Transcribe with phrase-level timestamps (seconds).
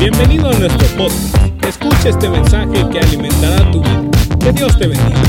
[0.00, 1.36] Bienvenido a nuestro podcast.
[1.68, 4.10] Escucha este mensaje que alimentará tu vida.
[4.40, 5.22] Que Dios te bendiga.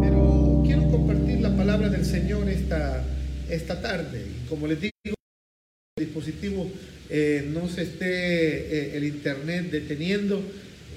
[0.00, 3.04] Pero quiero compartir la palabra del Señor esta,
[3.50, 4.24] esta tarde.
[4.48, 6.70] Como les digo, el dispositivo
[7.10, 10.42] eh, no se esté eh, el internet deteniendo.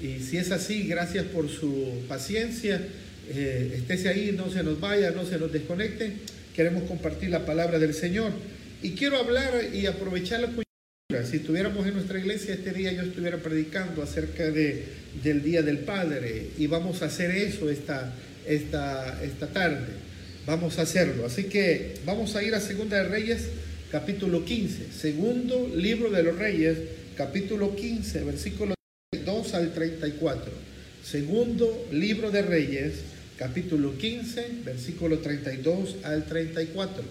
[0.02, 2.82] Y si es así, gracias por su paciencia.
[3.28, 6.14] Eh, estése ahí, no se nos vaya, no se nos desconecte.
[6.56, 8.32] Queremos compartir la palabra del Señor.
[8.82, 10.67] Y quiero hablar y aprovechar la.
[11.10, 14.84] Si estuviéramos en nuestra iglesia este día, yo estuviera predicando acerca de,
[15.24, 16.48] del Día del Padre.
[16.58, 18.12] Y vamos a hacer eso esta,
[18.46, 19.86] esta, esta tarde.
[20.44, 21.24] Vamos a hacerlo.
[21.24, 23.46] Así que vamos a ir a Segunda de Reyes,
[23.90, 24.92] capítulo 15.
[24.92, 26.76] Segundo libro de los Reyes,
[27.16, 28.74] capítulo 15, versículo
[29.24, 30.52] 2 al 34.
[31.02, 32.96] Segundo libro de Reyes,
[33.38, 37.02] capítulo 15, versículo 32 al 34.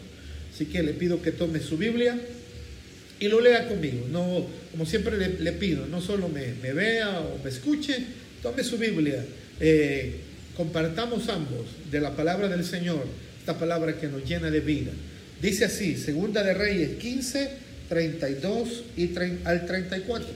[0.53, 2.15] Así que le pido que tome su Biblia
[3.19, 4.07] y lo lea conmigo.
[4.11, 7.97] No, como siempre le, pido, no solo me, vea o me escuche,
[8.41, 9.25] tome su Biblia.
[9.59, 10.15] Eh,
[10.55, 13.05] compartamos ambos de la palabra del Señor,
[13.39, 14.91] esta palabra que nos llena de vida.
[15.41, 17.49] Dice así, Segunda de Reyes 15,
[17.89, 20.27] 32 y 30, al 34.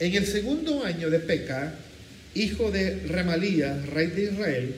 [0.00, 1.74] En el segundo año de Peca,
[2.34, 4.74] hijo de Remalías, rey de Israel,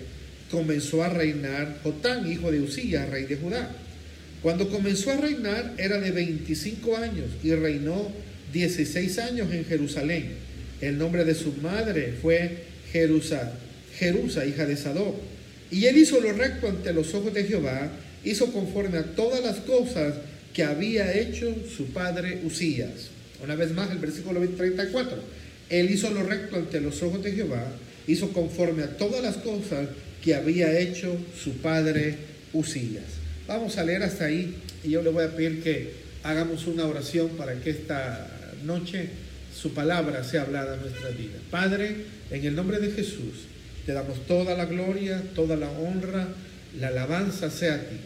[0.51, 3.71] comenzó a reinar Jotán, hijo de Usías, rey de Judá.
[4.43, 8.11] Cuando comenzó a reinar era de 25 años y reinó
[8.53, 10.31] 16 años en Jerusalén.
[10.81, 13.53] El nombre de su madre fue Jerusa,
[13.99, 15.17] Jerusa, hija de Sadoc.
[15.71, 17.91] Y él hizo lo recto ante los ojos de Jehová,
[18.25, 20.15] hizo conforme a todas las cosas
[20.53, 23.11] que había hecho su padre Usías.
[23.43, 25.19] Una vez más el versículo 34.
[25.69, 27.67] Él hizo lo recto ante los ojos de Jehová,
[28.07, 29.89] hizo conforme a todas las cosas
[30.23, 32.17] que había hecho su padre
[32.53, 33.16] Usías.
[33.49, 35.93] Vamos a leer hasta ahí y yo le voy a pedir que
[36.25, 38.27] hagamos una oración para que esta
[38.65, 39.09] noche
[39.55, 41.39] su palabra sea hablada en nuestra vida.
[41.49, 41.95] Padre,
[42.33, 43.47] en el nombre de Jesús,
[43.87, 46.27] te damos toda la gloria, toda la honra,
[46.81, 47.97] la alabanza sea a ti.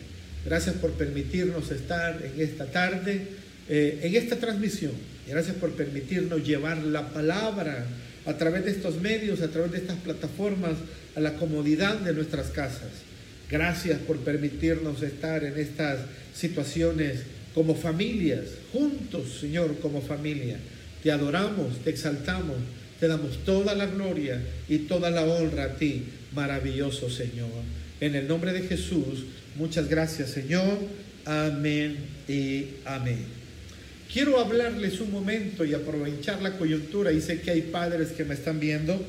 [0.45, 3.23] Gracias por permitirnos estar en esta tarde,
[3.71, 4.93] eh, en esta transmisión.
[5.27, 7.87] Gracias por permitirnos llevar la palabra
[8.27, 10.73] a través de estos medios, a través de estas plataformas,
[11.17, 13.09] a la comodidad de nuestras casas.
[13.50, 16.00] Gracias por permitirnos estar en estas
[16.34, 17.22] situaciones
[17.55, 20.56] como familias, juntos, Señor, como familia.
[21.03, 22.56] Te adoramos, te exaltamos,
[23.00, 27.49] te damos toda la gloria y toda la honra a ti, maravilloso Señor.
[28.00, 29.25] En el nombre de Jesús,
[29.56, 30.78] muchas gracias, Señor.
[31.25, 31.97] Amén
[32.28, 33.41] y amén.
[34.12, 38.34] Quiero hablarles un momento y aprovechar la coyuntura y sé que hay padres que me
[38.34, 39.00] están viendo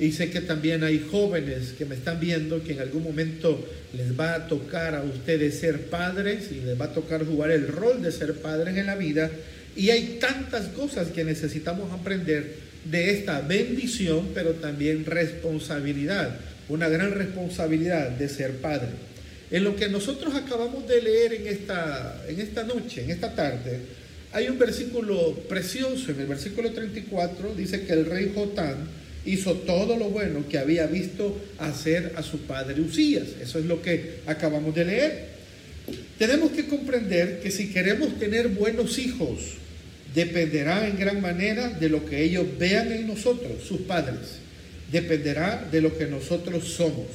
[0.00, 3.62] y sé que también hay jóvenes que me están viendo que en algún momento
[3.92, 7.68] les va a tocar a ustedes ser padres y les va a tocar jugar el
[7.68, 9.30] rol de ser padres en la vida.
[9.76, 12.54] Y hay tantas cosas que necesitamos aprender
[12.86, 16.34] de esta bendición, pero también responsabilidad,
[16.70, 18.88] una gran responsabilidad de ser padre.
[19.50, 23.80] En lo que nosotros acabamos de leer en esta, en esta noche, en esta tarde,
[24.32, 29.96] hay un versículo precioso, en el versículo 34 dice que el rey Jotán, hizo todo
[29.96, 33.28] lo bueno que había visto hacer a su padre Usías.
[33.42, 35.24] Eso es lo que acabamos de leer.
[36.18, 39.38] Tenemos que comprender que si queremos tener buenos hijos,
[40.14, 44.40] dependerá en gran manera de lo que ellos vean en nosotros, sus padres.
[44.90, 47.06] Dependerá de lo que nosotros somos.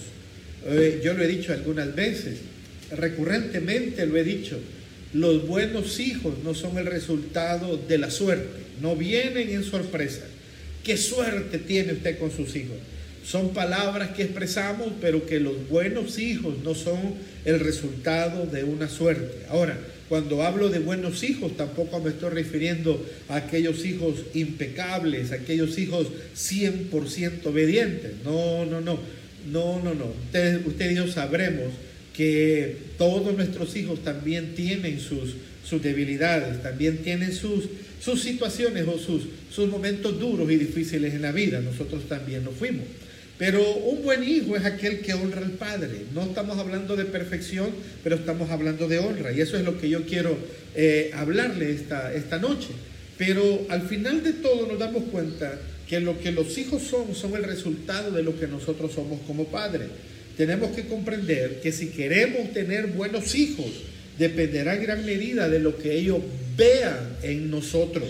[0.67, 2.39] Eh, yo lo he dicho algunas veces,
[2.91, 4.59] recurrentemente lo he dicho,
[5.13, 10.25] los buenos hijos no son el resultado de la suerte, no vienen en sorpresa.
[10.85, 12.77] ¿Qué suerte tiene usted con sus hijos?
[13.25, 18.87] Son palabras que expresamos, pero que los buenos hijos no son el resultado de una
[18.87, 19.47] suerte.
[19.49, 25.35] Ahora, cuando hablo de buenos hijos, tampoco me estoy refiriendo a aquellos hijos impecables, a
[25.35, 26.07] aquellos hijos
[26.37, 28.11] 100% obedientes.
[28.23, 28.99] No, no, no,
[29.51, 30.13] no, no, no.
[30.25, 31.73] Usted, usted y yo sabremos
[32.15, 35.33] que todos nuestros hijos también tienen sus,
[35.67, 37.65] sus debilidades, también tienen sus,
[38.05, 41.59] sus situaciones o sus, sus momentos duros y difíciles en la vida.
[41.59, 42.85] Nosotros también lo fuimos.
[43.39, 46.05] Pero un buen hijo es aquel que honra al Padre.
[46.13, 47.69] No estamos hablando de perfección,
[48.03, 49.33] pero estamos hablando de honra.
[49.33, 50.37] Y eso es lo que yo quiero
[50.75, 52.69] eh, hablarle esta, esta noche.
[53.17, 55.59] Pero al final de todo nos damos cuenta
[55.89, 59.47] que lo que los hijos son son el resultado de lo que nosotros somos como
[59.47, 59.87] padres.
[60.37, 63.71] Tenemos que comprender que si queremos tener buenos hijos,
[64.17, 66.19] dependerá en gran medida de lo que ellos
[66.57, 68.09] vean en nosotros.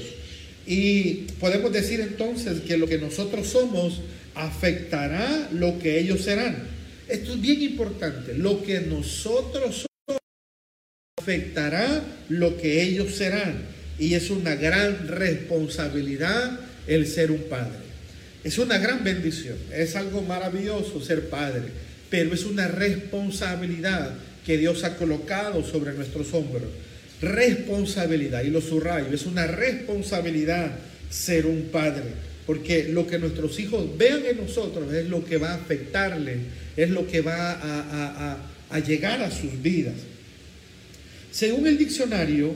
[0.68, 4.02] Y podemos decir entonces que lo que nosotros somos
[4.34, 6.68] afectará lo que ellos serán.
[7.08, 8.34] Esto es bien importante.
[8.34, 10.22] Lo que nosotros somos
[11.18, 13.76] afectará lo que ellos serán.
[13.98, 17.86] y es una gran responsabilidad el ser un padre.
[18.44, 21.64] Es una gran bendición, es algo maravilloso ser padre,
[22.10, 24.14] pero es una responsabilidad
[24.46, 26.64] que Dios ha colocado sobre nuestros hombros.
[27.22, 30.72] Responsabilidad, y lo subrayo, es una responsabilidad
[31.10, 32.04] ser un padre,
[32.46, 36.38] porque lo que nuestros hijos vean en nosotros es lo que va a afectarles,
[36.76, 38.38] es lo que va a,
[38.70, 39.96] a llegar a sus vidas.
[41.32, 42.54] Según el diccionario,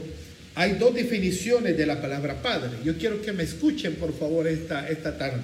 [0.56, 2.72] hay dos definiciones de la palabra padre.
[2.84, 5.42] Yo quiero que me escuchen, por favor, esta, esta tarde.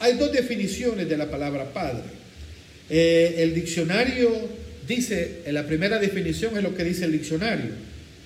[0.00, 2.02] Hay dos definiciones de la palabra padre.
[2.90, 4.30] Eh, el diccionario
[4.88, 7.70] dice, en la primera definición es lo que dice el diccionario.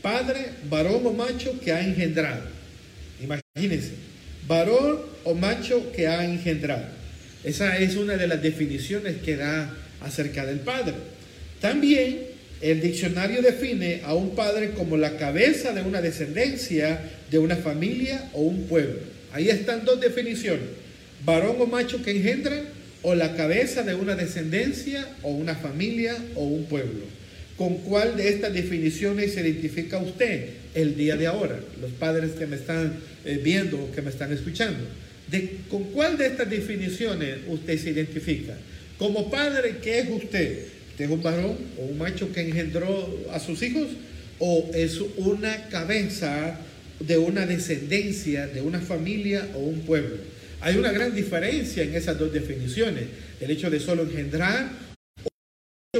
[0.00, 2.42] Padre, varón o macho que ha engendrado.
[3.22, 3.90] Imagínense,
[4.46, 6.86] varón o macho que ha engendrado.
[7.44, 10.94] Esa es una de las definiciones que da acerca del padre.
[11.60, 12.20] También
[12.60, 17.00] el diccionario define a un padre como la cabeza de una descendencia,
[17.30, 19.00] de una familia o un pueblo.
[19.32, 20.66] Ahí están dos definiciones.
[21.24, 22.62] Varón o macho que engendra
[23.02, 27.04] o la cabeza de una descendencia o una familia o un pueblo.
[27.56, 31.60] ¿Con cuál de estas definiciones se identifica usted el día de ahora?
[31.80, 32.94] Los padres que me están
[33.24, 34.84] eh, viendo o que me están escuchando.
[35.30, 38.54] ¿De, ¿Con cuál de estas definiciones usted se identifica?
[38.98, 40.66] Como padre, ¿qué es usted?
[40.90, 43.88] ¿Usted es un varón o un macho que engendró a sus hijos?
[44.38, 46.58] ¿O es una cabeza
[47.00, 50.16] de una descendencia, de una familia o un pueblo?
[50.62, 53.04] Hay una gran diferencia en esas dos definiciones.
[53.40, 54.70] El hecho de solo engendrar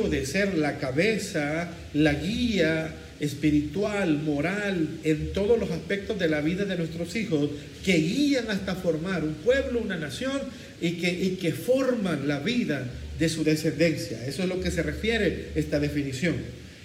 [0.00, 6.41] o de ser la cabeza, la guía espiritual, moral, en todos los aspectos de la
[6.41, 7.50] vida de nuestros hijos,
[7.85, 10.41] que guían hasta formar un pueblo, una nación
[10.81, 12.88] y que, y que forman la vida
[13.19, 14.25] de su descendencia.
[14.26, 16.37] Eso es lo que se refiere esta definición.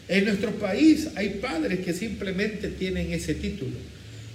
[0.07, 3.77] En nuestro país hay padres que simplemente tienen ese título.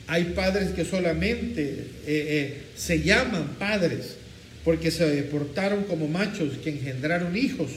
[0.06, 4.16] Hay padres que solamente eh, eh, se llaman padres
[4.64, 7.70] porque se portaron como machos que engendraron hijos,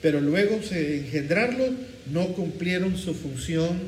[0.00, 1.70] pero luego de engendrarlos
[2.12, 3.78] no cumplieron su función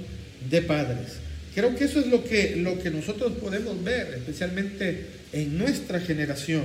[0.51, 1.19] de padres.
[1.55, 6.65] Creo que eso es lo que, lo que nosotros podemos ver, especialmente en nuestra generación.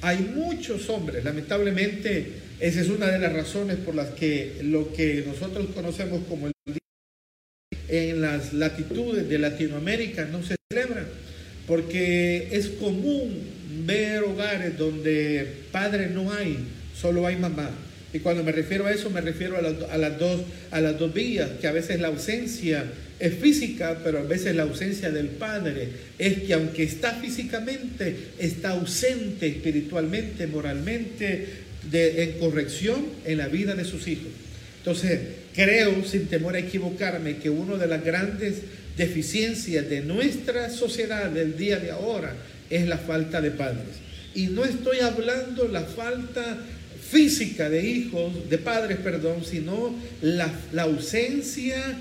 [0.00, 2.26] Hay muchos hombres, lamentablemente,
[2.60, 6.52] esa es una de las razones por las que lo que nosotros conocemos como el
[7.88, 11.06] en las latitudes de Latinoamérica no se celebra,
[11.66, 13.38] porque es común
[13.86, 16.58] ver hogares donde padre no hay,
[16.94, 17.70] solo hay mamá.
[18.12, 20.40] Y cuando me refiero a eso, me refiero a, las dos,
[20.70, 22.84] a las dos vías, que a veces la ausencia
[23.20, 25.88] es física, pero a veces la ausencia del padre
[26.18, 31.46] es que aunque está físicamente, está ausente espiritualmente, moralmente,
[31.90, 34.28] de, en corrección en la vida de sus hijos.
[34.78, 35.20] Entonces,
[35.58, 38.58] creo, sin temor a equivocarme, que una de las grandes
[38.96, 42.32] deficiencias de nuestra sociedad del día de ahora
[42.70, 43.96] es la falta de padres.
[44.36, 46.58] Y no estoy hablando la falta
[47.10, 51.98] física de hijos, de padres, perdón, sino la, la ausencia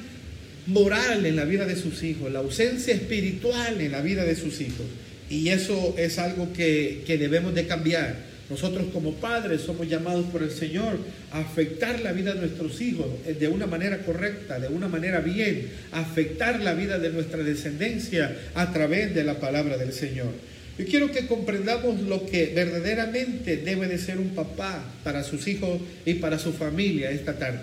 [0.68, 4.62] moral en la vida de sus hijos, la ausencia espiritual en la vida de sus
[4.62, 4.86] hijos.
[5.32, 8.18] Y eso es algo que, que debemos de cambiar.
[8.50, 10.98] Nosotros como padres somos llamados por el Señor
[11.32, 15.20] a afectar la vida de nuestros hijos eh, de una manera correcta, de una manera
[15.20, 20.32] bien, afectar la vida de nuestra descendencia a través de la palabra del Señor.
[20.78, 25.82] Yo quiero que comprendamos lo que verdaderamente debe de ser un papá para sus hijos
[26.06, 27.62] y para su familia esta tarde.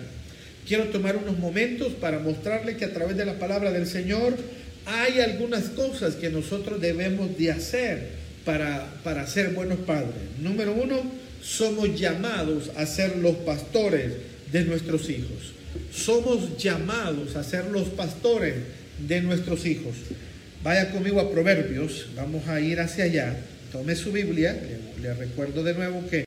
[0.67, 4.35] Quiero tomar unos momentos para mostrarle que a través de la palabra del Señor
[4.85, 10.13] hay algunas cosas que nosotros debemos de hacer para, para ser buenos padres.
[10.39, 11.01] Número uno,
[11.41, 14.13] somos llamados a ser los pastores
[14.51, 15.53] de nuestros hijos.
[15.91, 18.53] Somos llamados a ser los pastores
[19.05, 19.95] de nuestros hijos.
[20.63, 23.35] Vaya conmigo a Proverbios, vamos a ir hacia allá.
[23.71, 26.25] Tome su Biblia, le, le recuerdo de nuevo que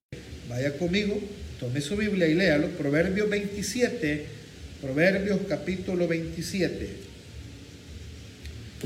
[0.49, 1.19] vaya conmigo,
[1.59, 2.69] tome su Biblia y léalo.
[2.71, 4.27] Proverbios 27,
[4.83, 6.89] Proverbios capítulo 27.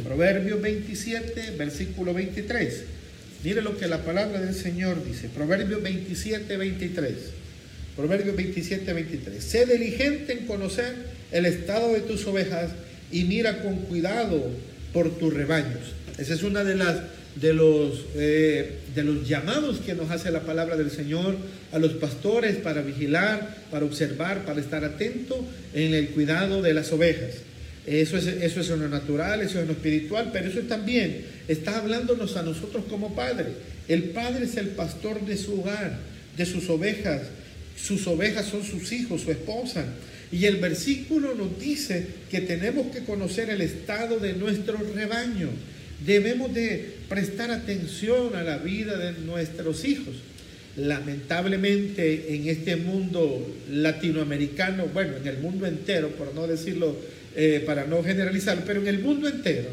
[0.02, 2.84] Proverbios 27, versículo 23.
[3.44, 5.28] Mire lo que la palabra del Señor dice.
[5.28, 7.14] Proverbios 27, 23.
[7.96, 9.42] Proverbios 27, 23.
[9.42, 10.94] Sé diligente en conocer
[11.32, 12.70] el estado de tus ovejas
[13.10, 14.48] y mira con cuidado
[14.92, 15.80] por tus rebaños.
[16.18, 16.96] Esa es una de las
[17.36, 21.36] de los, eh, de los llamados que nos hace la palabra del Señor
[21.72, 26.92] a los pastores para vigilar, para observar, para estar atento en el cuidado de las
[26.92, 27.30] ovejas.
[27.86, 31.24] Eso es, eso es en lo natural, eso es en lo espiritual, pero eso también
[31.48, 33.46] está hablándonos a nosotros como padre.
[33.88, 35.98] El padre es el pastor de su hogar,
[36.36, 37.22] de sus ovejas.
[37.76, 39.84] Sus ovejas son sus hijos, su esposa.
[40.30, 45.50] Y el versículo nos dice que tenemos que conocer el estado de nuestro rebaño.
[46.06, 50.14] debemos de prestar atención a la vida de nuestros hijos.
[50.76, 56.96] Lamentablemente en este mundo latinoamericano, bueno, en el mundo entero, por no decirlo,
[57.34, 59.68] eh, para no generalizar, pero en el mundo entero,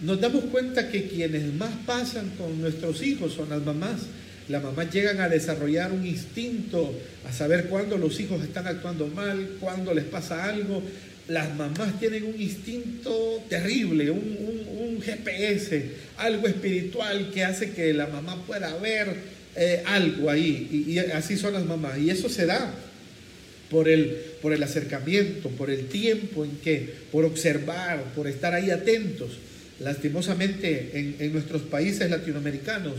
[0.00, 4.00] nos damos cuenta que quienes más pasan con nuestros hijos son las mamás.
[4.48, 6.94] Las mamás llegan a desarrollar un instinto,
[7.28, 10.82] a saber cuándo los hijos están actuando mal, cuándo les pasa algo.
[11.26, 18.42] Las mamás tienen un instinto terrible, un, GPS, algo espiritual que hace que la mamá
[18.46, 19.14] pueda ver
[19.54, 20.84] eh, algo ahí.
[20.88, 21.98] Y, así son las mamás.
[21.98, 22.74] Y eso se da
[23.70, 28.70] por el, por el acercamiento, por el tiempo en que, por observar, por estar ahí
[28.70, 29.38] atentos.
[29.80, 32.94] Lastimosamente en, en nuestros países latinoamericanos,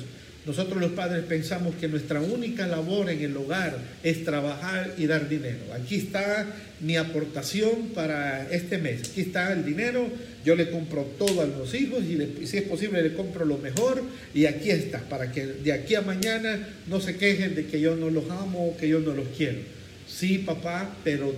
[0.46, 5.28] nosotros los padres pensamos que nuestra única labor en el hogar es trabajar y dar
[5.28, 5.60] dinero.
[5.74, 6.48] Aquí está
[6.80, 9.10] mi aportación para este mes.
[9.10, 10.10] Aquí está el dinero.
[10.46, 14.02] Yo le compro todo a los hijos y si es posible le compro lo mejor.
[14.34, 17.96] Y aquí está, para que de aquí a mañana no se quejen de que yo
[17.98, 19.60] no los amo o que yo no los quiero.
[20.10, 21.34] Sí, papá, pero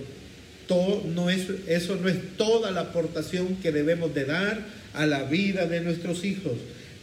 [0.66, 4.64] todo no es, eso no es toda la aportación que debemos de dar
[4.94, 6.52] a la vida de nuestros hijos.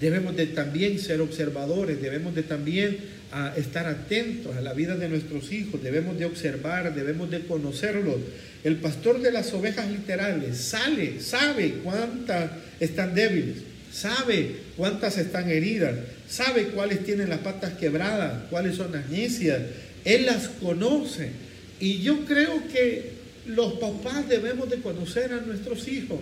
[0.01, 2.97] Debemos de también ser observadores, debemos de también
[3.31, 8.15] ah, estar atentos a la vida de nuestros hijos, debemos de observar, debemos de conocerlos.
[8.63, 13.57] El pastor de las ovejas literales sale, sabe cuántas están débiles,
[13.91, 15.95] sabe cuántas están heridas,
[16.29, 19.59] sabe cuáles tienen las patas quebradas, cuáles son las necias.
[20.05, 21.48] Él las conoce.
[21.79, 23.11] Y yo creo que
[23.45, 26.19] los papás debemos de conocer a nuestros hijos.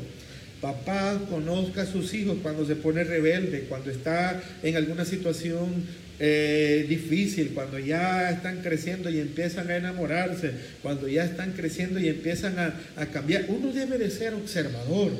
[0.62, 5.86] Papá conozca a sus hijos cuando se pone rebelde, cuando está en alguna situación
[6.20, 12.08] eh, difícil, cuando ya están creciendo y empiezan a enamorarse, cuando ya están creciendo y
[12.08, 13.46] empiezan a, a cambiar.
[13.50, 15.12] Uno debe de ser observador.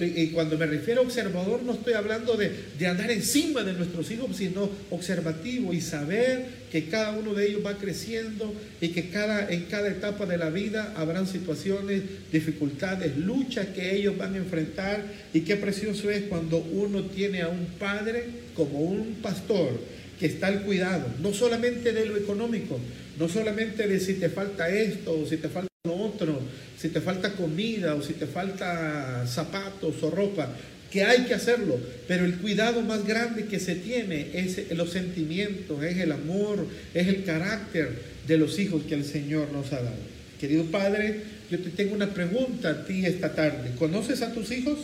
[0.00, 2.50] Y, cuando me refiero a observador, no estoy hablando de,
[2.86, 7.78] andar encima de nuestros hijos, sino observativo y saber que cada uno de ellos va
[7.78, 12.02] creciendo y que cada, en cada etapa de la vida habrán situaciones,
[12.32, 15.02] dificultades, luchas que ellos van a enfrentar.
[15.32, 18.24] Y qué precioso es cuando uno tiene a un padre
[18.54, 19.78] como un pastor
[20.18, 22.78] que está al cuidado, no solamente de lo económico,
[23.18, 26.40] no solamente de si te falta esto o si te falta otro,
[26.78, 30.48] si te falta comida o si te falta zapatos o ropa,
[30.90, 35.82] que hay que hacerlo, pero el cuidado más grande que se tiene es los sentimientos,
[35.82, 37.90] es el amor, es el carácter
[38.26, 40.18] de los hijos que el Señor nos ha dado.
[40.40, 43.72] Querido Padre, yo te tengo una pregunta a ti esta tarde.
[43.78, 44.78] ¿Conoces a tus hijos?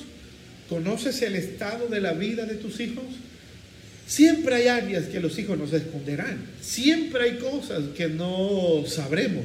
[0.69, 3.05] ¿Conoces el estado de la vida de tus hijos?
[4.07, 6.39] Siempre hay áreas que los hijos nos esconderán.
[6.61, 9.45] Siempre hay cosas que no sabremos.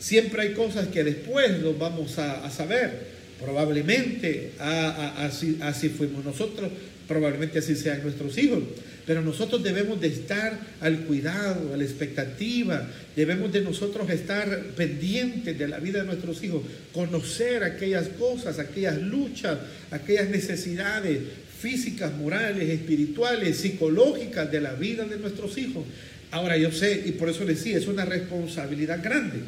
[0.00, 3.20] Siempre hay cosas que después los vamos a, saber.
[3.38, 6.70] Probablemente así, así fuimos nosotros,
[7.06, 8.62] probablemente así sean nuestros hijos.
[9.06, 15.58] Pero nosotros debemos de estar al cuidado, a la expectativa, debemos de nosotros estar pendientes
[15.58, 19.58] de la vida de nuestros hijos, conocer aquellas cosas, aquellas luchas,
[19.90, 21.18] aquellas necesidades
[21.60, 25.84] físicas, morales, espirituales, psicológicas de la vida de nuestros hijos.
[26.30, 29.40] Ahora yo sé, y por eso decía, es una responsabilidad grande.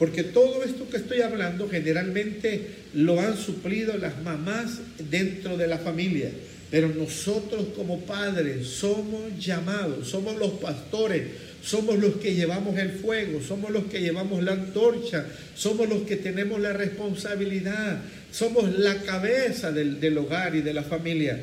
[0.00, 4.78] Porque todo esto que estoy hablando generalmente lo han suplido las mamás
[5.10, 6.30] dentro de la familia.
[6.70, 11.24] Pero nosotros como padres somos llamados, somos los pastores,
[11.62, 16.16] somos los que llevamos el fuego, somos los que llevamos la antorcha, somos los que
[16.16, 18.00] tenemos la responsabilidad,
[18.32, 21.38] somos la cabeza del, hogar y de la familia.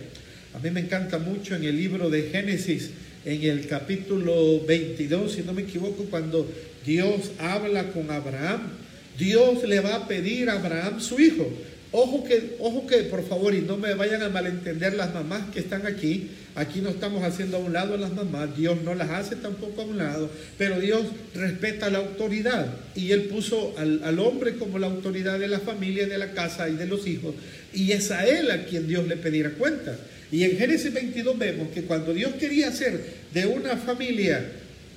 [0.56, 2.90] A mí me encanta mucho en el libro de Génesis,
[3.28, 6.50] en el capítulo 22, si no me equivoco, cuando
[6.86, 8.62] Dios habla con Abraham.
[9.18, 11.46] Dios le va a pedir a Abraham su hijo.
[11.92, 15.60] Ojo que, ojo que, por favor, y no me vayan a malentender las mamás que
[15.60, 16.32] están aquí.
[16.56, 19.84] Aquí no estamos haciendo a un lado a las mamás, Dios no las hace tampoco
[19.84, 21.04] a un lado, pero Dios
[21.36, 22.68] respeta la autoridad.
[22.96, 26.68] Y Él puso al, al hombre como la autoridad de la familia, de la casa
[26.68, 27.36] y de los hijos.
[27.74, 29.96] Y es a Él a quien Dios le pedirá cuenta.
[30.32, 33.02] Y en Génesis 22 vemos que cuando Dios quería hacer
[33.34, 34.46] de una familia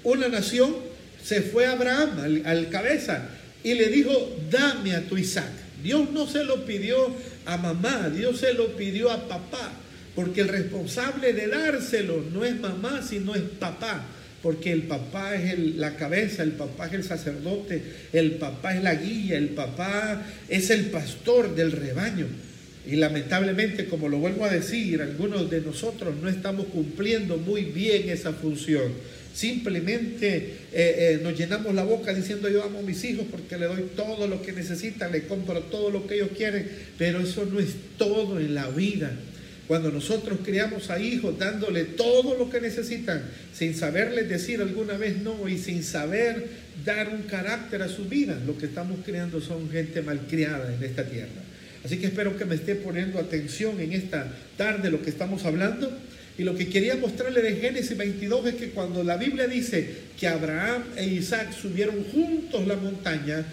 [0.02, 0.74] una nación,
[1.22, 3.28] se fue Abraham, al, cabeza,
[3.62, 5.50] y le dijo, dame a tu Isaac.
[5.82, 7.14] Dios no se lo pidió
[7.46, 9.72] a mamá, Dios se lo pidió a papá,
[10.14, 14.04] porque el responsable de dárselo no es mamá, sino es papá,
[14.42, 17.82] porque el papá es la cabeza, el papá es el sacerdote,
[18.12, 22.26] el papá es la guía, el papá es el pastor del rebaño.
[22.86, 28.08] Y lamentablemente, como lo vuelvo a decir, algunos de nosotros no estamos cumpliendo muy bien
[28.08, 28.92] esa función.
[29.34, 33.66] Simplemente eh, eh, nos llenamos la boca diciendo yo amo a mis hijos porque le
[33.66, 36.68] doy todo lo que necesitan, le compro todo lo que ellos quieren,
[36.98, 39.12] pero eso no es todo en la vida.
[39.68, 43.22] Cuando nosotros criamos a hijos dándole todo lo que necesitan,
[43.54, 46.44] sin saberles decir alguna vez no y sin saber
[46.84, 51.04] dar un carácter a su vida, lo que estamos creando son gente malcriada en esta
[51.04, 51.28] tierra.
[51.84, 55.96] Así que espero que me esté poniendo atención en esta tarde lo que estamos hablando.
[56.40, 59.86] Y lo que quería mostrarle de Génesis 22 es que cuando la Biblia dice
[60.18, 63.44] que Abraham e Isaac subieron juntos la montaña,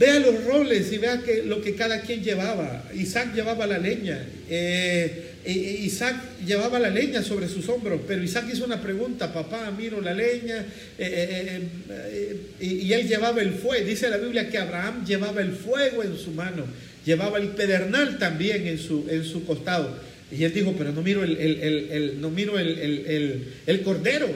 [0.00, 2.84] Vea los roles y vea que, lo que cada quien llevaba.
[2.96, 4.18] Isaac llevaba la leña.
[4.48, 9.30] Eh, e, e Isaac llevaba la leña sobre sus hombros, pero Isaac hizo una pregunta,
[9.30, 10.64] papá, miro la leña,
[10.98, 13.86] eh, eh, y él llevaba el fuego.
[13.86, 16.64] Dice la Biblia que Abraham llevaba el fuego en su mano,
[17.04, 20.09] llevaba el pedernal también en su, en su costado.
[20.30, 24.28] Y él dijo, pero no miro el, el no miro el, cordero.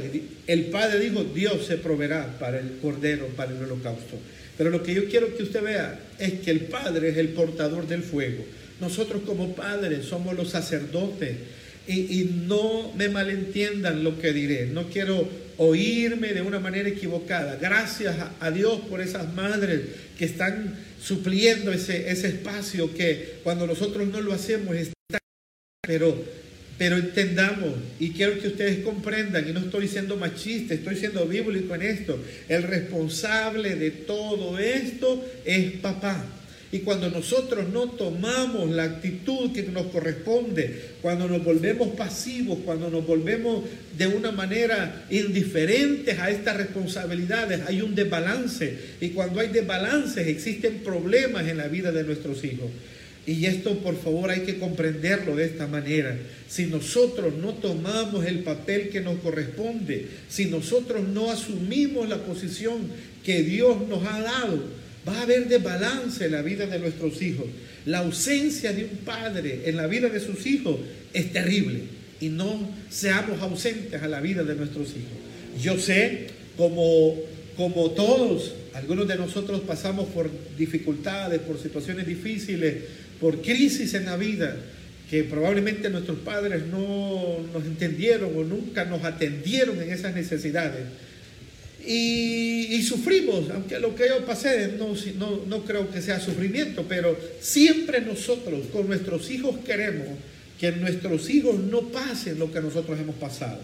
[0.47, 4.19] El padre dijo, Dios se proveerá para el cordero, para el holocausto.
[4.57, 7.87] Pero lo que yo quiero que usted vea es que el Padre es el portador
[7.89, 8.45] del fuego.
[8.81, 11.37] Nosotros como padres somos los sacerdotes.
[11.87, 14.67] Y, no me malentiendan lo que diré.
[14.67, 17.57] No quiero oírme de una manera equivocada.
[17.61, 19.81] Gracias a, Dios por esas madres
[20.19, 25.24] que están supliendo ese, ese espacio que cuando nosotros no lo hacemos está.
[25.87, 26.17] Pero
[26.77, 31.75] pero entendamos, y quiero que ustedes comprendan, y no estoy siendo machista, estoy siendo bíblico
[31.77, 36.25] en esto, el responsable de todo esto es papá.
[36.73, 42.91] Y cuando nosotros no tomamos la actitud que nos corresponde, cuando nos volvemos pasivos, cuando
[42.91, 43.63] nos volvemos
[43.97, 48.77] de una manera indiferentes a estas responsabilidades, hay un desbalance.
[49.01, 52.73] Y cuando hay desbalances existen problemas en la vida de nuestros hijos.
[53.27, 56.17] Y esto por favor hay que comprenderlo de esta manera.
[56.49, 62.83] Si nosotros no tomamos el papel que nos corresponde, si nosotros no asumimos la posición
[63.25, 64.63] que Dios nos ha dado,
[65.09, 67.47] va a haber desbalance en la vida de nuestros hijos.
[67.87, 70.77] La ausencia de un padre en la vida de sus hijos
[71.13, 71.81] es terrible.
[72.21, 75.63] Y no seamos ausentes a la vida de nuestros hijos.
[75.63, 77.17] Yo sé, como,
[77.57, 82.75] como todos, algunos de nosotros pasamos por dificultades, por situaciones difíciles,
[83.25, 84.55] por crisis en la vida
[85.09, 90.83] que probablemente nuestros padres no nos entendieron o nunca nos atendieron en esas necesidades.
[91.87, 97.19] Y, sufrimos, aunque lo que yo pasé no, no, no creo que sea sufrimiento, pero
[97.41, 100.19] siempre nosotros con nuestros hijos queremos
[100.61, 103.61] que nuestros hijos no pasen lo que nosotros hemos pasado.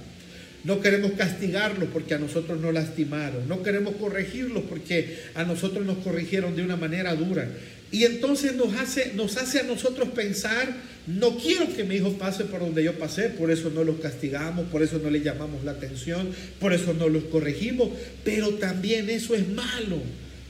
[0.64, 3.46] No queremos castigarlos porque a nosotros nos lastimaron.
[3.46, 7.46] No queremos corregirlos porque a nosotros nos corrigieron de una manera dura.
[7.92, 10.76] Y entonces nos hace, nos hace a nosotros pensar,
[11.07, 14.66] no quiero que mi hijo pase por donde yo pasé, por eso no los castigamos,
[14.68, 16.29] por eso no le llamamos la atención,
[16.61, 17.88] por eso no los corregimos,
[18.24, 19.98] pero también eso es malo,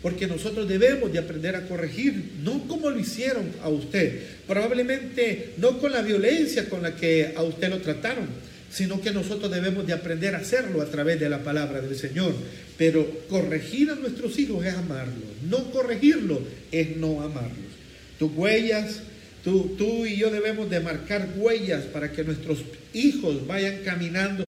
[0.03, 5.79] porque nosotros debemos de aprender a corregir, no como lo hicieron a usted, probablemente no
[5.79, 8.27] con la violencia con la que a usted lo trataron,
[8.71, 12.35] sino que nosotros debemos de aprender a hacerlo a través de la palabra del Señor.
[12.79, 16.39] Pero corregir a nuestros hijos es amarlos, no corregirlos
[16.71, 17.71] es no amarlos.
[18.19, 19.01] Tus huellas,
[19.45, 22.61] tú, y yo debemos de marcar huellas para que nuestros
[22.95, 24.45] hijos vayan caminando.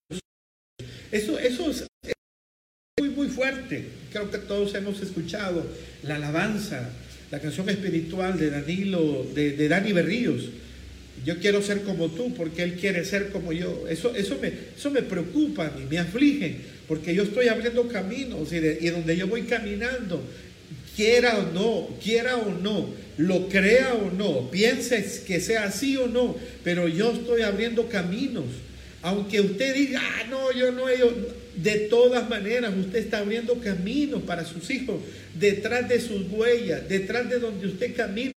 [1.12, 1.86] Eso, eso es
[3.00, 3.86] muy, muy fuerte.
[4.12, 5.66] Creo que todos hemos escuchado
[6.04, 6.90] la alabanza,
[7.32, 10.50] la canción espiritual de Danilo, de, de Dani Berríos
[11.26, 13.86] yo quiero ser como tú porque Él quiere ser como yo.
[13.88, 16.56] Eso, eso, me, eso me preocupa y me aflige,
[16.88, 20.24] porque yo estoy abriendo caminos y, y donde yo voy caminando,
[20.96, 26.08] quiera o no, quiera o no, lo crea o no, pienses que sea así o
[26.08, 28.46] no, pero yo estoy abriendo caminos.
[29.04, 31.12] Aunque usted diga, ah, no, yo no, yo,
[31.56, 35.02] de todas maneras, usted está abriendo caminos para sus hijos,
[35.40, 38.32] detrás de sus huellas, detrás de donde usted camina.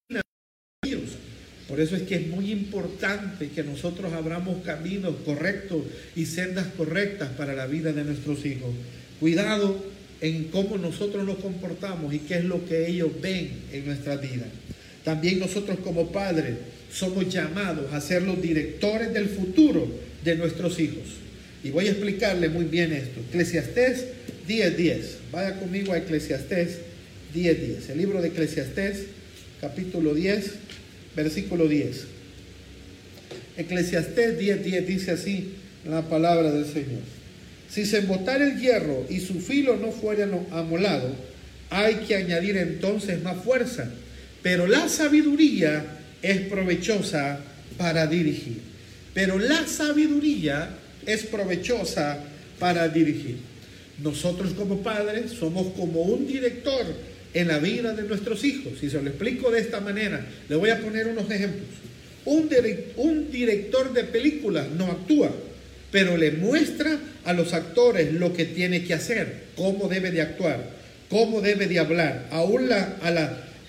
[1.75, 5.83] Por eso es que es muy importante que nosotros abramos caminos correctos
[6.15, 8.71] y sendas correctas para la vida de nuestros hijos.
[9.19, 9.85] Cuidado
[10.21, 14.47] en cómo nosotros nos comportamos y qué es lo que ellos ven en nuestra vida.
[15.03, 16.55] También nosotros como padres
[16.93, 19.85] somos llamados a ser los directores del futuro
[20.23, 21.03] de nuestros hijos.
[21.65, 23.19] Y voy a explicarle muy bien esto.
[23.31, 24.05] Eclesiastés
[24.49, 25.01] 10.10.
[25.33, 26.79] Vaya conmigo a Eclesiastés
[27.35, 27.91] 10.10.
[27.91, 29.07] El libro de Eclesiastés,
[29.61, 30.63] capítulo 10
[31.17, 32.05] versículo 10.
[33.57, 35.55] Eclesiastés 10, 10 dice así
[35.89, 37.03] la palabra del Señor.
[37.69, 41.15] Si se embotara el hierro y su filo no fuera amolado,
[41.71, 43.91] hay que añadir entonces más fuerza.
[44.43, 45.85] Pero la sabiduría
[46.23, 47.41] es provechosa
[47.77, 48.61] para dirigir.
[49.13, 50.71] Pero la sabiduría
[51.07, 52.19] es provechosa
[52.59, 53.39] para dirigir.
[54.03, 56.85] Nosotros como padres somos como un director
[57.35, 58.75] en la vida de nuestros hijos.
[58.81, 61.69] Si se lo explico de esta manera, le voy a poner unos ejemplos.
[62.25, 62.49] Un,
[63.31, 65.31] director de películas no actúa,
[65.91, 70.71] pero le muestra a los actores lo que tiene que hacer, cómo debe de actuar,
[71.11, 72.29] cómo debe de hablar.
[72.31, 72.97] Aún a,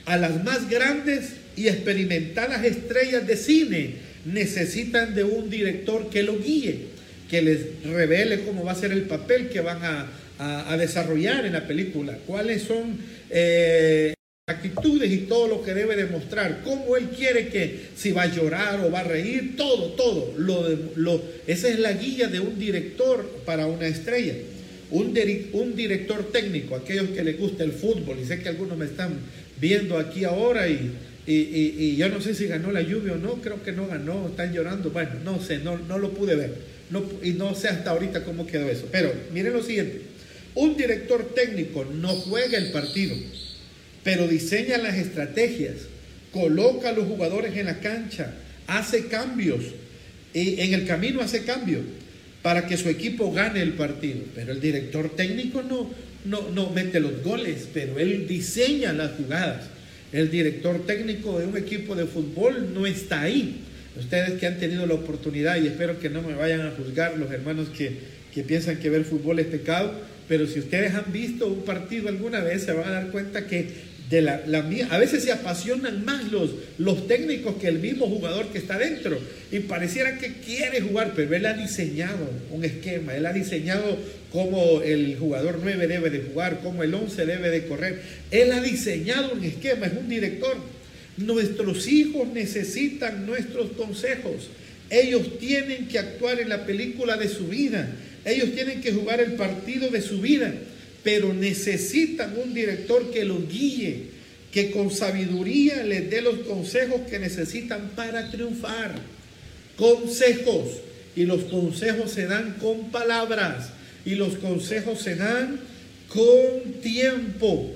[0.06, 6.38] a las más grandes y experimentadas estrellas de cine necesitan de un director que lo
[6.40, 6.96] guíe,
[7.30, 10.08] que les revele cómo va a ser el papel que van a,
[10.40, 12.98] a, desarrollar en la película, cuáles son
[13.30, 14.14] eh,
[14.48, 18.80] actitudes y todo lo que debe demostrar, cómo él quiere que si va a llorar
[18.82, 20.34] o va a reír, todo, todo.
[20.38, 24.36] Lo, lo, esa es la guía de un director para una estrella.
[24.92, 25.18] Un,
[25.54, 29.18] un director técnico, aquellos que les gusta el fútbol, y sé que algunos me están
[29.60, 30.92] viendo aquí ahora y,
[31.26, 34.28] y, y, yo no sé si ganó la lluvia o no, creo que no ganó,
[34.28, 36.54] están llorando, bueno, no sé, no, no lo pude ver,
[36.92, 40.02] no, y no sé hasta ahorita cómo quedó eso, pero miren lo siguiente,
[40.56, 43.16] un director técnico no juega el partido,
[44.04, 45.76] pero diseña las estrategias,
[46.32, 48.34] coloca a los jugadores en la cancha,
[48.68, 49.64] hace cambios,
[50.34, 51.84] y en el camino hace cambios
[52.42, 54.20] para que su equipo gane el partido.
[54.36, 55.90] Pero el director técnico no,
[56.26, 59.64] no, no mete los goles, pero él diseña las jugadas.
[60.14, 63.62] El director técnico de un equipo de fútbol no está ahí.
[63.98, 67.32] Ustedes que han tenido la oportunidad, y espero que no me vayan a juzgar los
[67.32, 67.98] hermanos que,
[68.34, 69.94] que piensan que ver fútbol es pecado,
[70.28, 73.96] pero si ustedes han visto un partido alguna vez, se van a dar cuenta que
[74.10, 74.44] de la,
[74.92, 79.18] a veces se apasionan más los, los técnicos que el mismo jugador que está dentro.
[79.52, 83.98] Y pareciera que quiere jugar, pero él ha diseñado un esquema, él ha diseñado
[84.32, 88.62] cómo el jugador 9 debe de jugar, cómo el 11 debe de correr, él ha
[88.62, 90.56] diseñado un esquema, es un director.
[91.18, 94.50] Nuestros hijos necesitan nuestros consejos,
[94.90, 97.90] ellos tienen que actuar en la película de su vida,
[98.26, 100.54] ellos tienen que jugar el partido de su vida
[101.06, 104.08] pero necesitan un director que los guíe,
[104.52, 108.96] que con sabiduría les dé los consejos que necesitan para triunfar.
[109.78, 110.80] Consejos.
[111.16, 113.70] Y los consejos se dan con palabras.
[114.04, 115.60] Y los consejos se dan
[116.08, 117.72] con tiempo.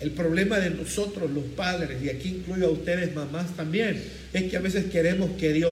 [0.00, 3.98] El problema de nosotros los padres, y aquí incluyo a ustedes mamás también,
[4.34, 5.70] es que a veces queremos que Dios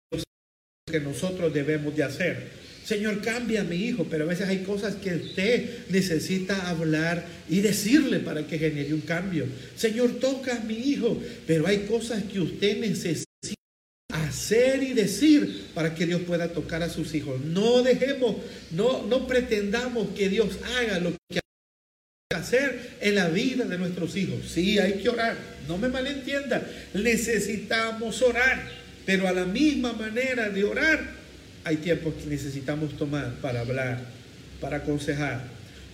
[0.90, 2.65] que nosotros debemos de hacer.
[2.87, 7.59] Señor, cambia a mi hijo, pero a veces hay cosas que usted necesita hablar y
[7.59, 9.44] decirle para que genere un cambio.
[9.75, 13.27] Señor, toca a mi hijo, pero hay cosas que usted necesita
[14.12, 17.40] hacer y decir para que Dios pueda tocar a sus hijos.
[17.40, 18.37] No dejemos,
[18.70, 21.40] no, no pretendamos que Dios haga lo que
[22.37, 24.49] hacer en la vida de nuestros hijos.
[24.49, 28.62] Sí, hay que orar, no me malentienda, necesitamos orar,
[29.05, 31.25] pero a la misma manera de orar
[31.66, 33.98] hay tiempos que necesitamos tomar para hablar,
[34.61, 35.42] para aconsejar.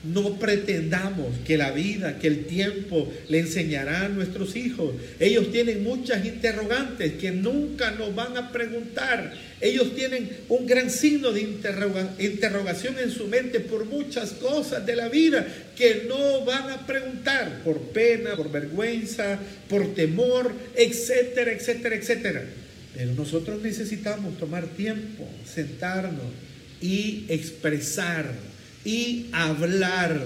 [0.05, 4.95] No pretendamos que la vida, que el tiempo le enseñará a nuestros hijos.
[5.19, 9.33] Ellos tienen muchas interrogantes que nunca nos van a preguntar.
[9.63, 11.41] Ellos tienen un gran signo de
[12.19, 17.63] interrogación en su mente por muchas cosas de la vida que no van a preguntar
[17.65, 19.39] por pena, por vergüenza,
[19.71, 22.45] por temor, etcétera, etcétera, etcétera.
[22.95, 26.27] Pero nosotros necesitamos tomar tiempo, sentarnos
[26.81, 28.31] y expresar
[28.85, 30.21] y hablar.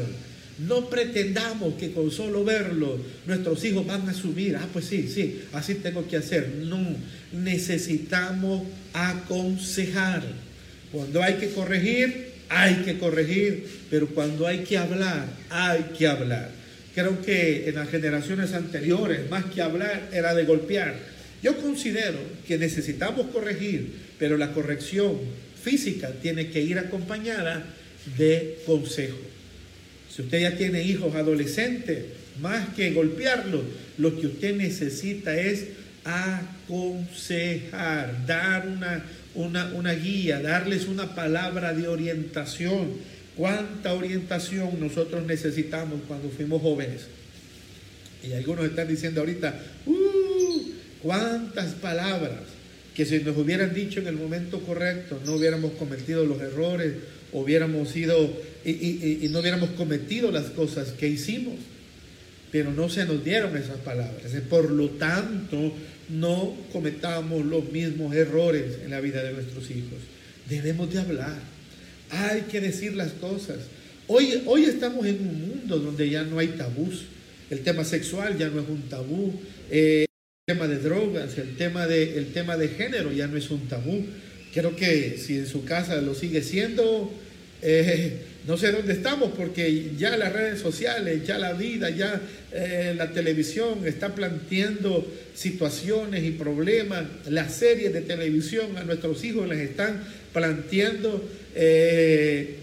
[0.66, 5.42] No pretendamos que con solo verlo nuestros hijos van a asumir, ah, pues sí, sí,
[5.52, 6.48] así tengo que hacer.
[6.62, 6.96] No,
[7.32, 8.62] necesitamos
[8.94, 10.22] aconsejar.
[10.90, 16.50] Cuando hay que corregir, hay que corregir, pero cuando hay que hablar, hay que hablar.
[16.94, 22.58] Creo que en las generaciones anteriores, más que hablar, era de golpear yo considero que
[22.58, 25.18] necesitamos corregir, pero la corrección
[25.62, 27.64] física tiene que ir acompañada
[28.16, 29.18] de consejo.
[30.14, 32.04] Si usted ya tiene hijos adolescentes,
[32.40, 33.62] más que golpearlos,
[33.98, 35.64] lo que usted necesita es
[36.04, 43.16] aconsejar, dar una, una, una guía, darles una palabra de orientación.
[43.36, 47.02] ¿Cuánta orientación nosotros necesitamos cuando fuimos jóvenes?
[48.26, 49.54] Y algunos están diciendo ahorita,
[49.86, 50.25] uh,
[51.02, 52.56] cuántas palabras
[52.96, 56.94] que si nos hubieran dicho en el momento correcto, no hubiéramos cometido los errores,
[57.32, 58.32] hubiéramos ido
[58.64, 61.56] y, no hubiéramos cometido las cosas que hicimos.
[62.50, 64.32] Pero no se nos dieron esas palabras.
[64.48, 65.74] Por lo tanto,
[66.08, 69.98] no cometamos los mismos errores en la vida de nuestros hijos.
[70.48, 71.38] Debemos de hablar.
[72.08, 73.58] Hay que decir las cosas.
[74.06, 77.04] Hoy, hoy estamos en un mundo donde ya no hay tabús.
[77.50, 79.34] El tema sexual ya no es un tabú.
[79.70, 80.06] Eh,
[80.48, 84.06] tema de drogas, el tema de, el tema de género ya no es un tabú.
[84.54, 87.12] Creo que si en su casa lo sigue siendo,
[87.62, 92.20] eh, no sé dónde estamos porque ya las redes sociales, ya la vida, ya
[92.52, 95.04] eh, la televisión está planteando
[95.34, 97.06] situaciones y problemas.
[97.28, 100.00] Las series de televisión a nuestros hijos les están
[100.32, 102.54] planteando eh,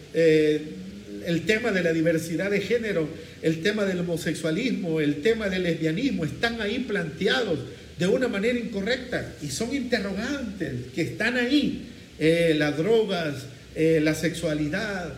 [1.26, 3.08] el tema de la diversidad de género,
[3.42, 6.26] el tema del homosexualismo, el tema del lesbianismo.
[6.26, 7.60] Están ahí planteados
[7.98, 11.90] de una manera incorrecta y son interrogantes que están ahí.
[12.20, 15.14] las drogas, la sexualidad,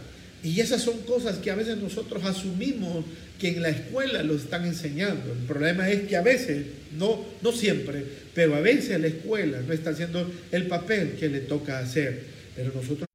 [0.45, 3.03] y esas son cosas que a veces nosotros asumimos
[3.39, 5.31] que en la escuela lo están enseñando.
[5.31, 9.73] El problema es que a veces, no, no siempre, pero a veces la escuela no
[9.73, 12.23] está haciendo el papel que le toca hacer.
[12.55, 13.07] Pero nosotros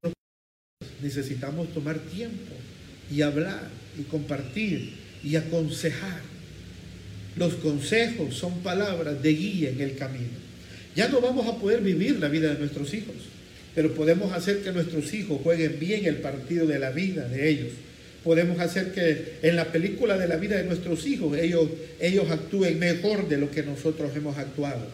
[1.01, 2.53] necesitamos tomar tiempo
[3.11, 3.69] y hablar
[3.99, 4.93] y compartir
[5.23, 6.21] y aconsejar.
[7.37, 10.39] Los consejos son palabras de guía en el camino.
[10.97, 13.15] Ya no vamos a poder vivir la vida de nuestros hijos
[13.75, 17.69] pero podemos hacer que nuestros hijos jueguen bien el partido de la vida de ellos.
[18.25, 21.69] Podemos hacer que en la película de la vida de nuestros hijos ellos,
[22.01, 24.87] ellos actúen mejor de lo que nosotros hemos actuado.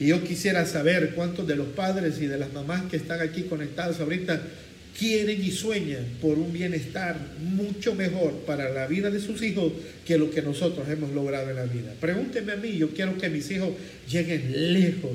[0.00, 3.42] Y yo quisiera saber cuántos de los padres y de las mamás que están aquí
[3.42, 4.40] conectados ahorita
[4.98, 9.72] quieren y sueñan por un bienestar mucho mejor para la vida de sus hijos
[10.06, 11.94] que lo que nosotros hemos logrado en la vida.
[12.00, 13.70] Pregúntenme a mí, yo quiero que mis hijos
[14.08, 15.12] lleguen lejos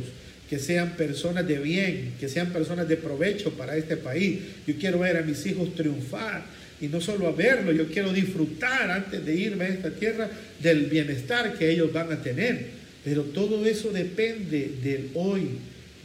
[0.49, 4.39] que sean personas de bien, que sean personas de provecho para este país.
[4.65, 6.43] Yo quiero ver a mis hijos triunfar
[6.81, 10.85] y no solo a verlo, yo quiero disfrutar antes de irme a esta tierra del
[10.85, 12.79] bienestar que ellos van a tener.
[13.03, 15.49] Pero todo eso depende del hoy,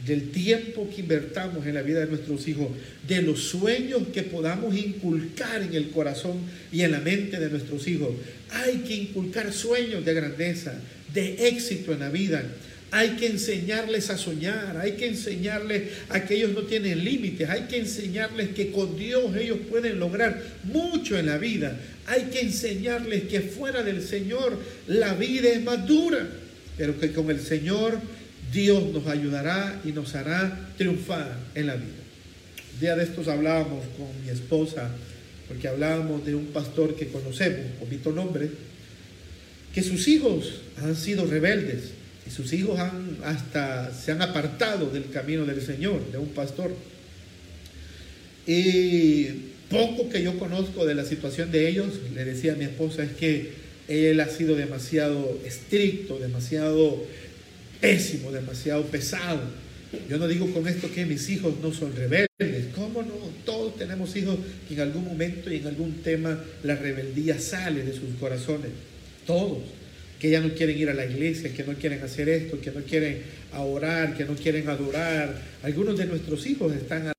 [0.05, 2.67] del tiempo que invertamos en la vida de nuestros hijos,
[3.07, 6.37] de los sueños que podamos inculcar en el corazón
[6.71, 8.09] y en la mente de nuestros hijos.
[8.51, 10.79] Hay que inculcar sueños de grandeza,
[11.13, 12.43] de éxito en la vida.
[12.91, 17.63] Hay que enseñarles a soñar, hay que enseñarles a que ellos no tienen límites, hay
[17.63, 21.79] que enseñarles que con Dios ellos pueden lograr mucho en la vida.
[22.05, 26.27] Hay que enseñarles que fuera del Señor la vida es más dura,
[26.77, 27.99] pero que con el Señor
[28.55, 31.91] Dios nos ayudará y nos hará triunfar en la vida.
[32.73, 34.89] Un día de estos hablábamos con mi esposa,
[35.49, 38.49] porque hablábamos de un pastor que conocemos, omito nombre,
[39.73, 41.91] que sus hijos han sido rebeldes
[42.25, 46.73] y sus hijos han hasta se han apartado del camino del Señor, de un pastor.
[48.47, 49.25] Y
[49.69, 53.11] poco que yo conozco de la situación de ellos, le decía a mi esposa, es
[53.11, 57.03] que él ha sido demasiado estricto, demasiado
[57.79, 59.41] pésimo, demasiado pesado.
[60.09, 62.67] Yo no digo con esto que mis hijos no son rebeldes.
[62.75, 63.13] ¿Cómo no?
[63.45, 67.93] Todos tenemos hijos que en algún momento y en algún tema la rebeldía sale de
[67.93, 68.71] sus corazones.
[69.25, 69.59] Todos
[70.19, 72.81] que ya no quieren ir a la iglesia, que no quieren hacer esto, que no
[72.81, 73.21] quieren
[73.53, 75.41] orar, que no quieren adorar.
[75.63, 77.13] Algunos de nuestros hijos están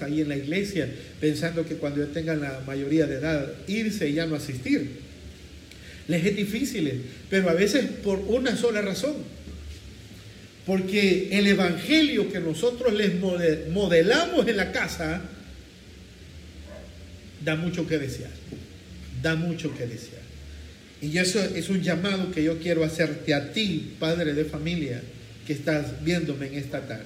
[0.00, 0.88] ahí en la iglesia
[1.20, 5.06] pensando que cuando ya tengan la mayoría de edad, irse y ya no asistir.
[6.08, 9.35] Les es difícil, pero a veces por una sola razón.
[10.66, 15.22] Porque el evangelio que nosotros les modelamos en la casa
[17.44, 18.32] da mucho que desear.
[19.22, 20.26] Da mucho que desear.
[21.00, 25.00] Y eso es un llamado que yo quiero hacerte a ti, padre de familia,
[25.46, 27.04] que estás viéndome en esta tarde.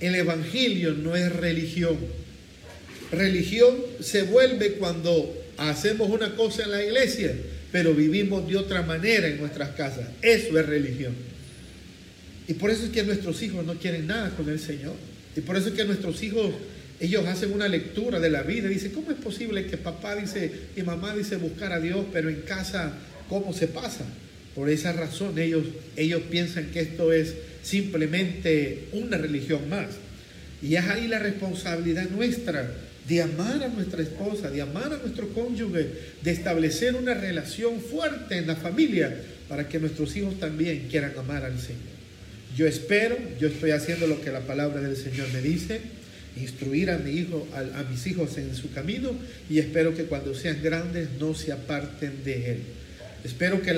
[0.00, 1.96] El Evangelio no es religión.
[3.10, 7.34] Religión se vuelve cuando hacemos una cosa en la iglesia,
[7.72, 10.08] pero vivimos de otra manera en nuestras casas.
[10.20, 11.14] Eso es religión.
[12.50, 14.96] Y por eso es que nuestros hijos no quieren nada con el Señor.
[15.36, 16.50] Y por eso es que nuestros hijos
[16.98, 20.50] ellos hacen una lectura de la vida y dicen, ¿cómo es posible que papá dice
[20.74, 22.92] y mamá dice buscar a Dios, pero en casa,
[23.28, 24.04] ¿cómo se pasa?
[24.56, 29.86] Por esa razón ellos, ellos piensan que esto es simplemente una religión más.
[30.60, 32.68] Y es ahí la responsabilidad nuestra
[33.06, 35.86] de amar a nuestra esposa, de amar a nuestro cónyuge,
[36.20, 39.16] de establecer una relación fuerte en la familia
[39.48, 41.99] para que nuestros hijos también quieran amar al Señor.
[42.56, 45.80] Yo espero, yo estoy haciendo lo que la palabra del Señor me dice
[46.36, 49.12] instruir a, mi hijo, a, mis hijos en su camino
[49.48, 52.58] y espero que cuando sean grandes no se aparten de él.
[53.24, 53.76] Espero que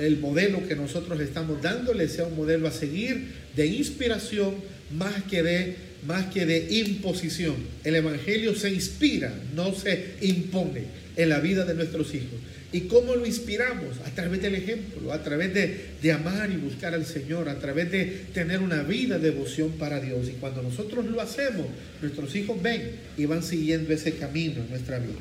[0.00, 4.56] el modelo que nosotros estamos dándoles sea un modelo a seguir de inspiración
[4.96, 7.54] más que de, más que de imposición.
[7.84, 10.84] El Evangelio se inspira, no se impone
[11.16, 12.40] en la vida de nuestros hijos.
[12.72, 13.98] ¿Y cómo lo inspiramos?
[14.06, 18.24] A través del ejemplo, a través de, amar y buscar al Señor, a través de
[18.32, 20.28] tener una vida de devoción para Dios.
[20.28, 21.66] Y cuando nosotros lo hacemos,
[22.00, 25.20] nuestros hijos ven y van siguiendo ese camino en nuestra vida.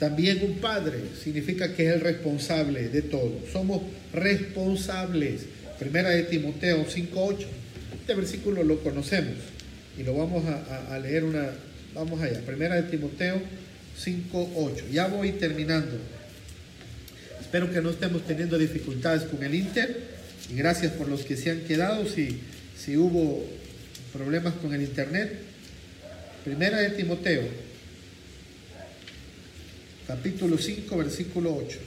[0.00, 3.40] También un padre significa que es el responsable de todo.
[3.52, 3.82] Somos
[4.12, 5.42] responsables.
[5.78, 7.46] Primera de Timoteo 5.8.
[8.00, 9.36] Este versículo lo conocemos
[9.96, 11.50] y lo vamos a, a leer una...
[11.94, 12.40] Vamos allá.
[12.40, 13.40] Primera de Timoteo
[13.96, 14.86] 5, 8.
[14.90, 15.96] Ya voy terminando.
[17.54, 19.96] Espero que no estemos teniendo dificultades con el Inter.
[20.50, 22.04] Y gracias por los que se han quedado.
[22.04, 22.40] Si,
[22.76, 23.46] si hubo
[24.12, 25.38] problemas con el Internet.
[26.42, 27.44] Primera de Timoteo,
[30.08, 31.78] capítulo 5, versículo 8.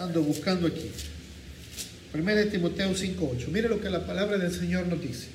[0.00, 0.90] Ando buscando aquí.
[2.10, 3.48] Primera de Timoteo 5, 8.
[3.52, 5.28] Mire lo que la palabra del Señor nos dice.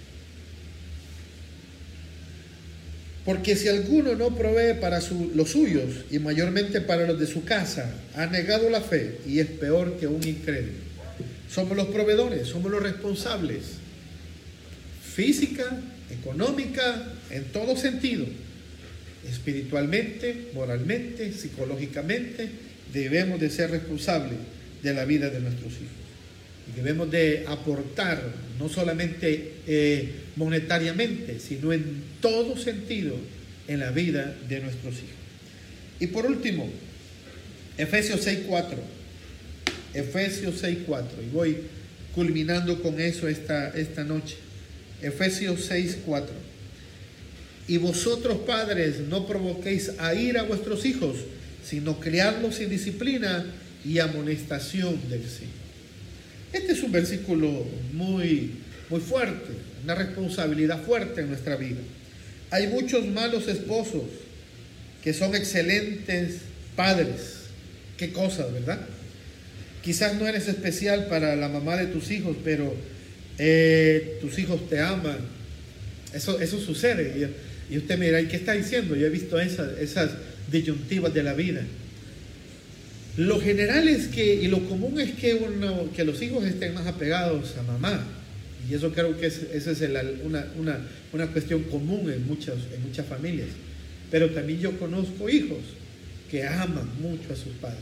[3.26, 5.00] Porque si alguno no provee para
[5.36, 9.48] los suyos y mayormente para los de su casa, ha negado la fe y es
[9.48, 10.92] peor que un incrédulo.
[11.50, 13.64] Somos los proveedores, somos los responsables.
[15.14, 15.66] Física,
[16.10, 18.26] económica, en todo sentido.
[19.30, 22.50] Espiritualmente, moralmente, psicológicamente,
[22.92, 24.40] debemos de ser responsables
[24.82, 26.01] de la vida de nuestros hijos.
[26.72, 28.22] Y debemos de aportar,
[28.60, 33.16] no solamente eh, monetariamente, sino en todo sentido
[33.68, 35.22] en la vida de nuestros hijos.
[36.00, 36.70] Y por último,
[37.78, 38.78] Efesios 6.4.
[39.94, 41.06] Efesios 6.4.
[41.26, 41.58] Y voy
[42.14, 44.36] culminando con eso esta, esta noche.
[45.02, 46.28] Efesios 6.4.
[47.68, 51.18] Y vosotros padres no provoquéis a ir a vuestros hijos,
[51.64, 53.46] sino criarlos en disciplina
[53.86, 55.61] y amonestación del Señor.
[56.54, 58.52] Este es un versículo muy,
[58.90, 61.80] muy fuerte, una responsabilidad fuerte en nuestra vida.
[62.50, 64.04] Hay muchos malos esposos
[65.04, 66.40] que son excelentes
[66.76, 67.42] padres.
[67.98, 68.80] Qué cosas, ¿verdad?
[69.82, 72.76] Quizás no eres especial para la mamá de tus hijos, pero
[73.38, 75.18] eh, tus hijos te aman.
[76.14, 77.32] Eso, eso sucede.
[77.70, 78.96] Y, usted mira, ¿y qué está diciendo?
[78.96, 80.12] Yo he visto esas, esas
[80.52, 81.62] disyuntivas de la vida.
[83.18, 86.88] Lo general es que, y lo común es que, uno, que los hijos estén más
[86.88, 88.04] apegados a mamá.
[88.70, 89.82] Y eso creo que es, esa es
[90.24, 90.80] una, una,
[91.12, 93.50] una, cuestión común en muchas, en muchas familias.
[94.10, 95.60] Pero también yo conozco hijos
[96.30, 97.80] que aman mucho a sus padres.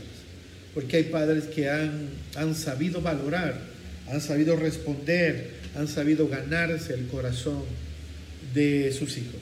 [0.74, 3.60] Porque hay padres que han, han sabido valorar,
[4.08, 7.62] han sabido responder, han sabido ganarse el corazón
[8.54, 9.40] de sus hijos.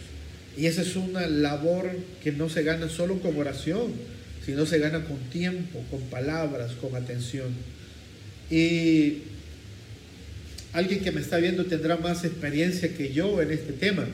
[0.56, 1.90] Y esa es una labor
[2.22, 3.92] que no se gana solo con oración,
[4.48, 7.48] sino se gana con tiempo, con palabras, con atención.
[8.50, 9.24] Y
[10.72, 14.06] alguien que me está viendo tendrá más experiencia que yo en este tema,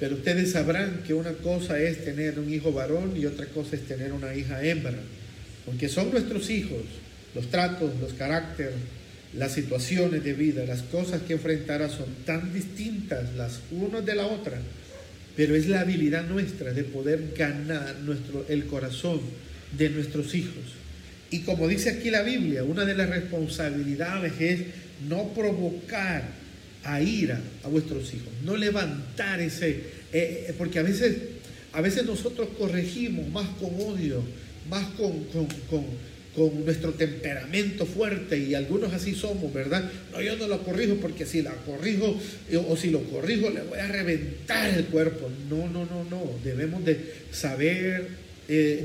[0.00, 3.82] pero ustedes sabrán que una cosa es tener un hijo varón y otra cosa es
[3.82, 4.96] tener una hija hembra,
[5.66, 6.84] porque son nuestros hijos,
[7.34, 8.72] los tratos, los caracteres,
[9.34, 14.28] las situaciones de vida, las cosas que enfrentará son tan distintas las unas de la
[14.28, 14.58] otra,
[15.36, 19.20] pero es la habilidad nuestra de poder ganar nuestro, el corazón
[19.76, 20.64] de nuestros hijos.
[21.30, 24.60] Y como dice aquí la Biblia, una de las responsabilidades es
[25.08, 26.22] no provocar
[26.84, 31.16] a ira a vuestros hijos, no levantar ese, eh, eh, porque a veces,
[31.72, 34.22] a veces nosotros corregimos más con odio,
[34.68, 35.84] más con, con, con,
[36.64, 39.90] nuestro temperamento fuerte y algunos así somos, ¿verdad?
[40.12, 42.18] No, yo no lo corrijo porque si la corrijo
[42.50, 45.30] eh, o si lo corrijo le voy a reventar el cuerpo.
[45.50, 46.30] No, no, no, no.
[46.44, 46.98] Debemos de
[47.30, 48.22] saber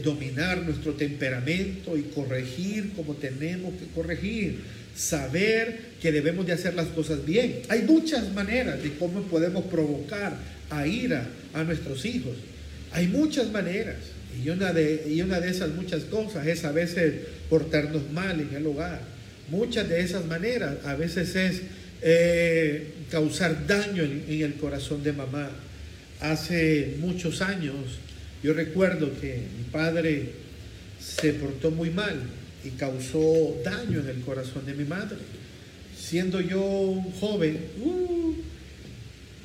[0.04, 4.60] dominar nuestro temperamento y corregir como tenemos que corregir
[4.98, 7.62] saber que debemos de hacer las cosas bien.
[7.70, 10.36] Hay muchas maneras de cómo podemos provocar
[10.70, 12.36] a ira a nuestros hijos.
[12.92, 13.98] Hay muchas maneras.
[14.44, 17.14] Y una de, y una de esas muchas cosas es a veces
[17.50, 19.02] portarnos mal en el hogar.
[19.50, 21.62] Muchas de esas maneras a veces es
[22.02, 25.50] eh, causar daño en, el corazón de mamá.
[26.20, 27.76] Hace muchos años
[28.44, 30.32] yo recuerdo que mi padre
[31.00, 32.16] se portó muy mal
[32.64, 35.18] y causó daño en el corazón de mi madre.
[35.98, 38.36] Siendo yo joven, uh,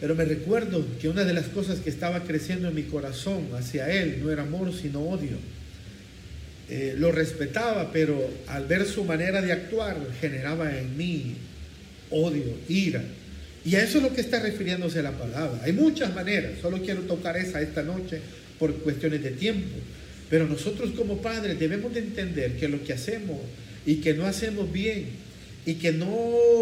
[0.00, 3.88] pero me recuerdo que una de las cosas que estaba creciendo en mi corazón hacia
[3.88, 5.36] él no era amor, sino odio.
[6.74, 11.34] Eh, lo respetaba, pero al ver su manera de actuar generaba en mí
[12.08, 13.04] odio, ira.
[13.62, 15.60] Y a eso es lo que está refiriéndose la palabra.
[15.64, 18.20] Hay muchas maneras, solo quiero tocar esa esta noche
[18.58, 19.76] por cuestiones de tiempo.
[20.30, 23.36] Pero nosotros como padres debemos de entender que lo que hacemos
[23.84, 25.08] y que no hacemos bien
[25.66, 26.08] y que no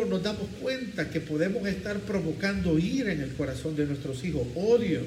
[0.09, 5.03] nos damos cuenta que podemos estar provocando ira en el corazón de nuestros hijos, odio,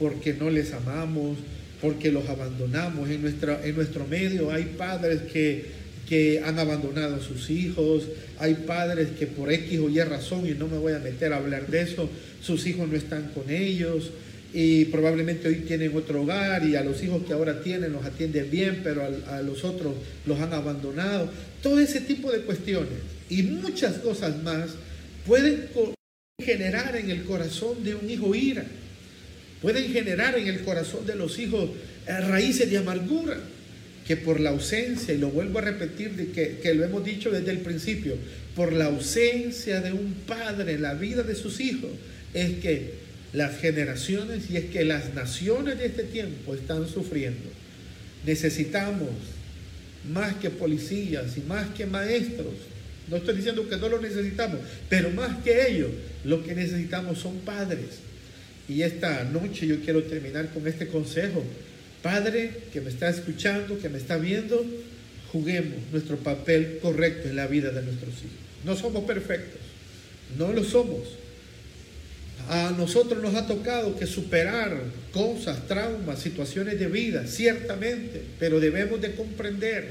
[0.00, 1.38] porque no les amamos,
[1.80, 3.08] porque los abandonamos.
[3.10, 5.64] En, nuestra, en nuestro medio hay padres que,
[6.08, 8.04] que han abandonado a sus hijos,
[8.38, 11.36] hay padres que por X o Y razón, y no me voy a meter a
[11.36, 12.08] hablar de eso,
[12.42, 14.10] sus hijos no están con ellos,
[14.52, 18.50] y probablemente hoy tienen otro hogar y a los hijos que ahora tienen los atienden
[18.50, 19.94] bien, pero a, los otros
[20.26, 21.30] los han abandonado.
[21.62, 22.98] Todo ese tipo de cuestiones
[23.28, 24.70] y muchas cosas más
[25.26, 25.68] pueden
[26.40, 28.64] generar en el corazón de un hijo ira.
[29.60, 31.70] Pueden generar en el corazón de los hijos
[32.06, 33.38] eh, raíces de amargura
[34.06, 37.50] que por la ausencia, y lo vuelvo a repetir, que, que, lo hemos dicho desde
[37.50, 38.16] el principio,
[38.56, 41.90] por la ausencia de un padre en la vida de sus hijos,
[42.32, 42.94] es que
[43.34, 47.50] las generaciones y es que las naciones de este tiempo están sufriendo.
[48.24, 49.10] Necesitamos
[50.10, 52.54] más que policías y más que maestros.
[53.10, 55.90] No estoy diciendo que no lo necesitamos, pero más que ellos,
[56.24, 58.07] lo que necesitamos son padres.
[58.68, 61.42] Y esta noche yo quiero terminar con este consejo.
[62.02, 64.64] Padre que me está escuchando, que me está viendo,
[65.32, 68.48] juguemos nuestro papel correcto en la vida de nuestros hijos.
[68.64, 69.60] No somos perfectos,
[70.36, 71.00] no lo somos.
[72.48, 74.80] A nosotros nos ha tocado que superar
[75.12, 79.90] cosas, traumas, situaciones de vida, ciertamente, pero debemos de comprender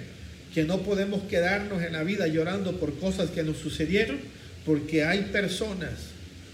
[0.53, 4.17] que no podemos quedarnos en la vida llorando por cosas que nos sucedieron,
[4.65, 5.91] porque hay personas,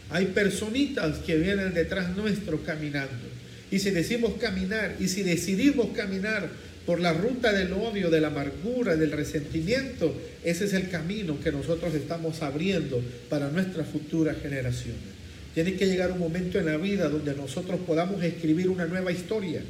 [0.10, 3.34] hay personitas que vienen detrás nuestro caminando.
[3.72, 6.50] Y si decimos caminar, y si decidimos caminar
[6.86, 11.52] por la ruta del odio, de la amargura, del resentimiento, ese es el camino que
[11.52, 15.14] nosotros estamos abriendo para nuestras futuras generaciones.
[15.54, 19.62] Tiene que llegar un momento en la vida donde nosotros podamos escribir una nueva historia,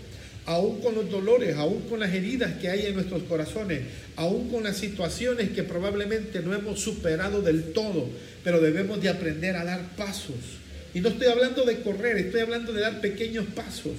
[0.45, 3.81] aún con los dolores, aún con las heridas que hay en nuestros corazones,
[4.15, 8.09] aún con las situaciones que probablemente no hemos superado del todo,
[8.43, 10.35] pero debemos de aprender a dar pasos.
[10.93, 13.93] Y no estoy hablando de correr, estoy hablando de dar pequeños pasos,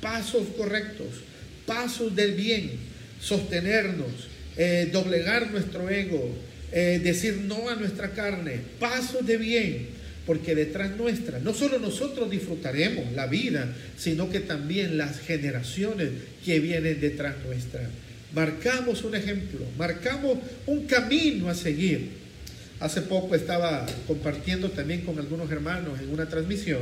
[0.00, 1.06] pasos correctos,
[1.64, 2.72] pasos del bien,
[3.20, 6.28] sostenernos, eh, doblegar nuestro ego,
[6.72, 9.93] eh, decir no a nuestra carne, pasos de bien
[10.26, 16.10] porque detrás nuestra, no solo nosotros disfrutaremos la vida, sino que también las generaciones
[16.44, 17.88] que vienen detrás nuestra.
[18.34, 22.24] Marcamos un ejemplo, marcamos un camino a seguir.
[22.80, 26.80] Hace poco estaba compartiendo también con algunos hermanos en una transmisión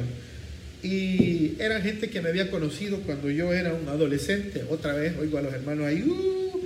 [0.82, 4.64] y era gente que me había conocido cuando yo era un adolescente.
[4.68, 6.60] Otra vez oigo a los hermanos ahí, uh,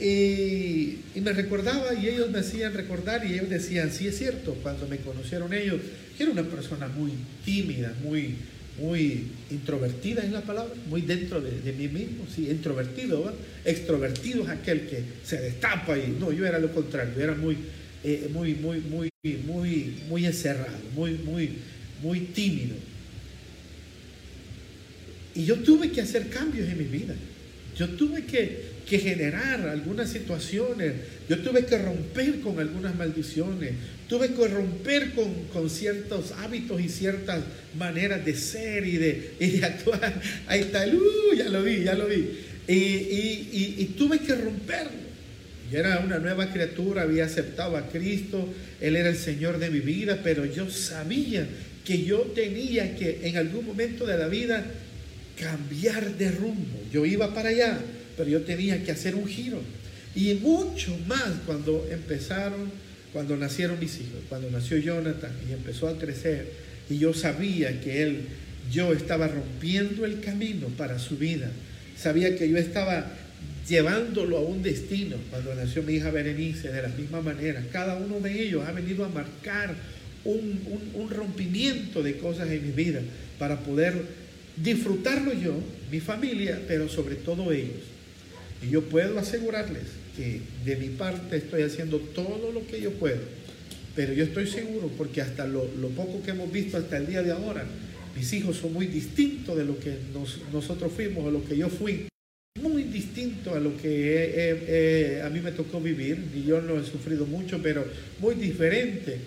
[0.00, 4.86] y, me recordaba y ellos me hacían recordar y ellos decían, sí es cierto, cuando
[4.86, 5.80] me conocieron ellos,
[6.18, 7.12] era una persona muy
[7.44, 8.36] tímida, muy,
[8.78, 13.32] muy introvertida en la palabra, muy dentro de, mí mismo, sí, introvertido,
[13.64, 17.56] extrovertido es aquel que se destapa y no, yo era lo contrario, yo era muy,
[18.04, 19.10] eh, muy, muy, muy,
[19.46, 21.50] muy, muy encerrado, muy, muy,
[22.02, 22.76] muy tímido.
[25.34, 27.14] Y yo tuve que hacer cambios en mi vida.
[27.76, 30.92] Yo tuve que que generar algunas situaciones.
[31.28, 33.72] Yo tuve que romper con algunas maldiciones.
[34.08, 37.42] Tuve que romper con, ciertos hábitos y ciertas
[37.76, 40.20] maneras de ser y de, actuar.
[40.46, 42.28] Ahí está, uh, ya lo vi, ya lo vi.
[42.68, 45.06] Y, tuve que romperlo.
[45.70, 48.48] Yo era una nueva criatura, había aceptado a Cristo,
[48.80, 51.44] Él era el Señor de mi vida, pero yo sabía
[51.84, 54.64] que yo tenía que en algún momento de la vida
[55.40, 56.82] cambiar de rumbo.
[56.92, 57.80] Yo iba para allá,
[58.16, 59.60] pero yo tenía que hacer un giro.
[60.14, 62.70] Y mucho más cuando empezaron,
[63.12, 66.50] cuando nacieron mis hijos, cuando nació Jonathan y empezó a crecer,
[66.88, 68.20] y yo sabía que él,
[68.72, 71.50] yo estaba rompiendo el camino para su vida.
[71.96, 73.06] Sabía que yo estaba
[73.68, 75.16] llevándolo a un destino.
[75.30, 79.04] Cuando nació mi hija Berenice, de la misma manera, cada uno de ellos ha venido
[79.04, 79.74] a marcar
[80.24, 80.60] un,
[80.94, 83.00] un rompimiento de cosas en mi vida
[83.38, 83.94] para poder
[84.56, 85.54] disfrutarlo yo,
[85.90, 87.95] mi familia, pero sobre todo ellos.
[88.66, 89.84] Y yo puedo asegurarles
[90.16, 93.20] que de mi parte estoy haciendo todo lo que yo puedo.
[93.94, 97.32] Pero yo estoy seguro, porque hasta lo, poco que hemos visto hasta el día de
[97.32, 97.64] ahora,
[98.16, 99.94] mis hijos son muy distintos de lo que
[100.52, 102.08] nosotros fuimos o lo que yo fui.
[102.60, 107.26] Muy distinto a lo que a mí me tocó vivir, y yo no he sufrido
[107.26, 107.86] mucho, pero
[108.20, 109.18] muy diferente.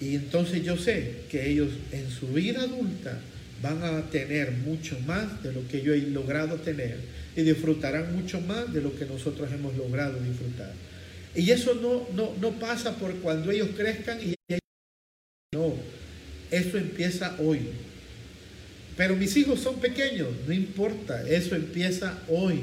[0.00, 3.20] Y entonces yo sé que ellos en su vida adulta
[3.62, 6.98] van a tener mucho más de lo que yo he logrado tener
[7.36, 10.72] y disfrutarán mucho más de lo que nosotros hemos logrado disfrutar.
[11.34, 14.34] Y eso no, no, no pasa por cuando ellos crezcan y
[15.54, 15.74] no,
[16.50, 17.60] eso empieza hoy.
[18.96, 22.60] Pero mis hijos son pequeños, no importa, eso empieza hoy.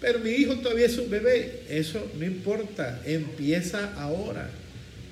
[0.00, 4.50] Pero mi hijo todavía es un bebé, eso no importa, empieza ahora.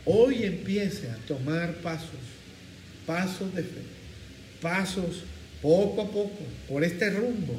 [0.05, 2.11] Hoy empiece a tomar pasos,
[3.05, 3.83] pasos de fe,
[4.61, 5.23] pasos
[5.63, 7.59] poco a poco por este rumbo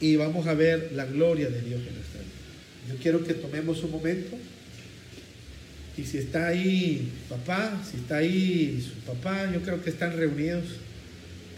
[0.00, 2.32] y vamos a ver la gloria de Dios en nuestra vida.
[2.88, 4.36] Yo quiero que tomemos un momento
[5.96, 10.64] y si está ahí papá, si está ahí su papá, yo creo que están reunidos.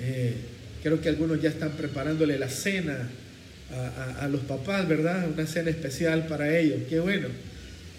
[0.01, 0.35] Eh,
[0.83, 3.11] creo que algunos ya están preparándole la cena
[4.21, 5.29] a, los papás, ¿verdad?
[5.31, 6.83] Una cena especial para ellos.
[6.89, 7.29] Qué bueno.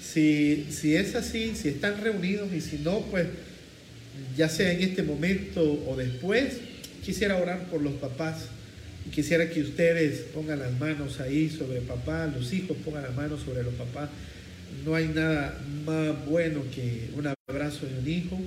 [0.01, 3.27] Si, si es así, si están reunidos y si no, pues
[4.35, 6.57] ya sea en este momento o después,
[7.03, 8.47] quisiera orar por los papás
[9.05, 13.41] y quisiera que ustedes pongan las manos ahí sobre papá, los hijos pongan las manos
[13.41, 14.09] sobre los papás.
[14.85, 18.39] No hay nada más bueno que un abrazo de un hijo.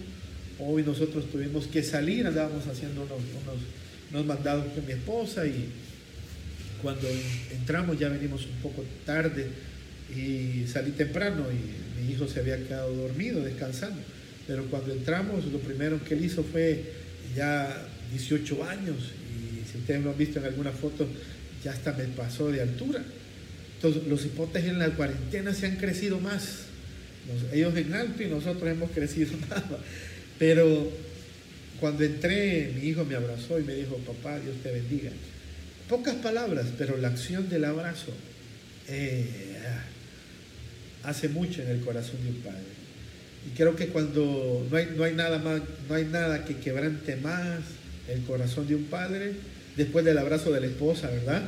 [0.58, 3.18] Hoy nosotros tuvimos que salir, andábamos haciendo unos,
[4.12, 5.70] unos, mandados con mi esposa y
[6.80, 7.08] cuando
[7.50, 9.46] entramos ya venimos un poco tarde
[10.14, 14.00] y salí temprano y mi hijo se había quedado dormido, descansando.
[14.46, 16.92] Pero cuando entramos, lo primero que él hizo fue
[17.36, 18.96] ya 18 años
[19.32, 21.06] y si ustedes lo han visto en alguna foto,
[21.64, 23.02] ya hasta me pasó de altura.
[23.76, 26.66] Entonces, los hipotes en la cuarentena se han crecido más.
[27.52, 29.62] ellos en alto y nosotros hemos crecido más.
[30.38, 30.90] Pero
[31.80, 35.10] cuando entré, mi hijo me abrazó y me dijo, papá, Dios te bendiga.
[35.88, 38.12] Pocas palabras, pero la acción del abrazo
[38.88, 39.26] eh,
[41.02, 42.81] hace mucho en el corazón de un padre.
[43.46, 47.16] Y creo que cuando no hay, no hay nada más, no hay nada que quebrante
[47.16, 47.60] más
[48.08, 49.32] el corazón de un padre,
[49.76, 51.42] después del abrazo de la esposa, ¿verdad?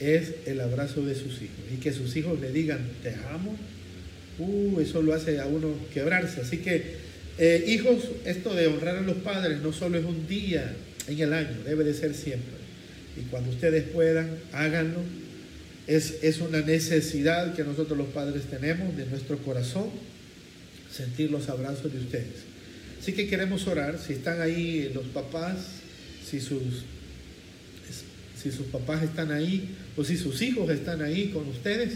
[0.00, 1.58] Es el abrazo de sus hijos.
[1.72, 3.56] Y que sus hijos le digan, te amo,
[4.38, 6.40] uh, eso lo hace a uno quebrarse.
[6.40, 6.96] Así que,
[7.38, 10.74] eh, hijos, esto de honrar a los padres no solo es un día
[11.06, 12.58] en el año, debe de ser siempre.
[13.16, 15.00] Y cuando ustedes puedan, háganlo.
[15.86, 19.90] Es, es una necesidad que nosotros los padres tenemos de nuestro corazón,
[20.98, 22.42] sentir los abrazos de ustedes.
[23.00, 25.56] Así que queremos orar, si están ahí los papás,
[26.28, 26.82] si sus,
[28.40, 31.94] si sus papás están ahí o si sus hijos están ahí con ustedes,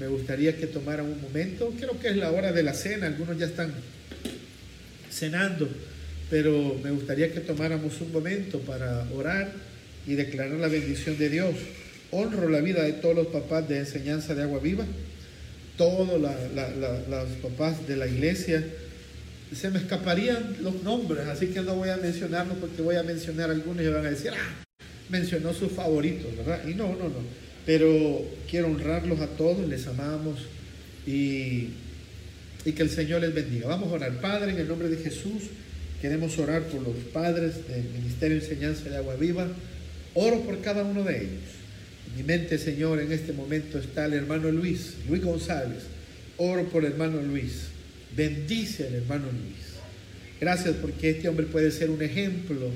[0.00, 1.72] me gustaría que tomaran un momento.
[1.78, 3.72] Creo que es la hora de la cena, algunos ya están
[5.10, 5.68] cenando,
[6.28, 9.52] pero me gustaría que tomáramos un momento para orar
[10.06, 11.54] y declarar la bendición de Dios.
[12.10, 14.84] Honro la vida de todos los papás de enseñanza de agua viva,
[15.82, 18.64] todos los papás de la iglesia.
[19.52, 23.50] Se me escaparían los nombres, así que no voy a mencionarlos porque voy a mencionar
[23.50, 26.66] algunos y van a decir, ah, mencionó sus favoritos, ¿verdad?
[26.68, 27.42] Y no, no, no.
[27.66, 30.40] Pero quiero honrarlos a todos, les amamos
[31.04, 31.70] y,
[32.64, 33.66] y que el Señor les bendiga.
[33.66, 35.42] Vamos a orar, Padre, en el nombre de Jesús.
[36.00, 39.48] Queremos orar por los padres del Ministerio de Enseñanza de Agua Viva.
[40.14, 41.61] Oro por cada uno de ellos.
[42.16, 45.84] Mi mente, Señor, en este momento está el hermano Luis, Luis González.
[46.36, 47.68] Oro por el hermano Luis.
[48.16, 49.72] Bendice al hermano Luis.
[50.40, 52.70] Gracias porque este hombre puede ser un ejemplo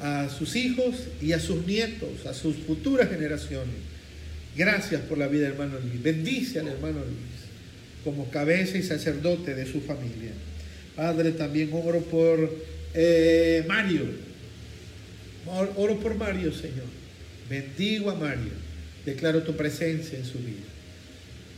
[0.00, 3.74] a sus hijos y a sus nietos, a sus futuras generaciones.
[4.56, 6.02] Gracias por la vida hermano Luis.
[6.02, 7.38] Bendice al hermano Luis
[8.04, 10.30] como cabeza y sacerdote de su familia.
[10.96, 12.56] Padre, también oro por
[12.94, 14.02] eh, Mario.
[15.76, 16.86] Oro por Mario, Señor.
[17.48, 18.52] Bendigo a Mario.
[19.08, 20.66] Declaro tu presencia en su vida.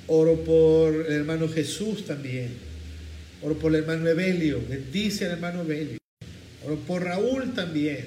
[0.06, 2.50] Oro por el hermano Jesús también.
[3.42, 4.60] Oro por el hermano Evelio.
[4.68, 5.98] Bendice al hermano Evelio.
[6.64, 8.06] Oro por Raúl también.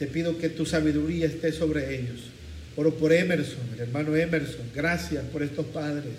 [0.00, 2.20] Te pido que tu sabiduría esté sobre ellos.
[2.76, 4.66] Oro por Emerson, el hermano Emerson.
[4.74, 6.14] Gracias por estos padres.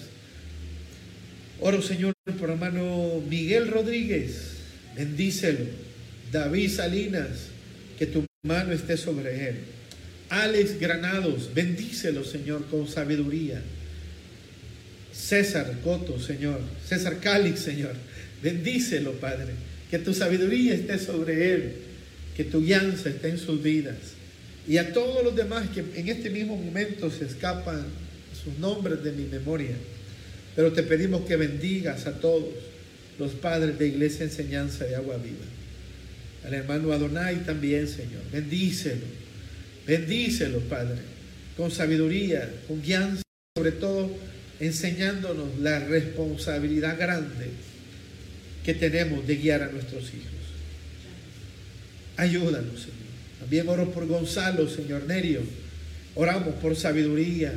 [1.60, 4.54] Oro, Señor, por hermano Miguel Rodríguez.
[4.96, 5.66] Bendícelo.
[6.32, 7.48] David Salinas,
[7.98, 9.56] que tu mano esté sobre él.
[10.30, 13.62] Alex Granados, bendícelo, Señor, con sabiduría.
[15.12, 16.62] César Coto, Señor.
[16.88, 17.94] César Cálix, Señor.
[18.42, 19.54] Bendícelo, Padre.
[19.90, 21.74] Que tu sabiduría esté sobre él
[22.40, 23.98] que tu guianza esté en sus vidas.
[24.66, 27.84] Y a todos los demás que en este mismo momento se escapan
[28.42, 29.76] sus nombres de mi memoria.
[30.56, 32.48] Pero te pedimos que bendigas a todos
[33.20, 35.44] los padres de Iglesia Enseñanza de Agua Viva.
[36.46, 38.22] Al hermano Adonai también, Señor.
[38.32, 39.04] Bendícelo.
[39.90, 41.00] Bendícelo, Padre.
[41.58, 43.24] Con sabiduría, con guianza,
[43.58, 44.12] sobre todo
[44.60, 47.50] enseñándonos la responsabilidad grande
[48.64, 50.30] que tenemos de guiar a nuestros hijos.
[52.18, 53.10] Ayúdanos, Señor.
[53.40, 55.42] También oro por Gonzalo, Señor Nerio.
[56.14, 57.52] Oramos por sabiduría.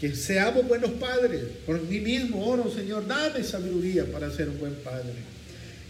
[0.00, 1.42] Que seamos buenos padres.
[1.66, 5.14] Por mí mismo oro, Señor, dame sabiduría para ser un buen padre.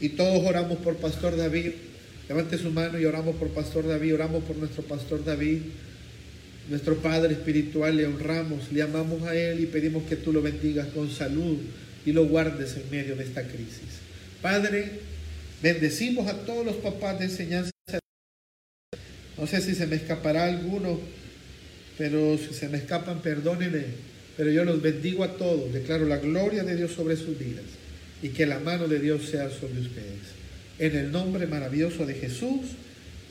[0.00, 1.72] Y todos oramos por Pastor David.
[2.28, 4.14] Levante su mano y oramos por Pastor David.
[4.14, 5.60] Oramos por nuestro Pastor David.
[6.68, 10.86] Nuestro Padre espiritual, le honramos, le amamos a Él y pedimos que tú lo bendigas
[10.88, 11.58] con salud
[12.06, 14.00] y lo guardes en medio de esta crisis.
[14.40, 15.00] Padre,
[15.60, 17.72] bendecimos a todos los papás de enseñanza
[19.42, 21.00] no sé si se me escapará alguno,
[21.98, 23.86] pero si se me escapan, perdónenme.
[24.36, 25.72] Pero yo los bendigo a todos.
[25.72, 27.64] Declaro la gloria de Dios sobre sus vidas
[28.22, 30.41] y que la mano de Dios sea sobre ustedes.
[30.78, 32.60] En el nombre maravilloso de Jesús,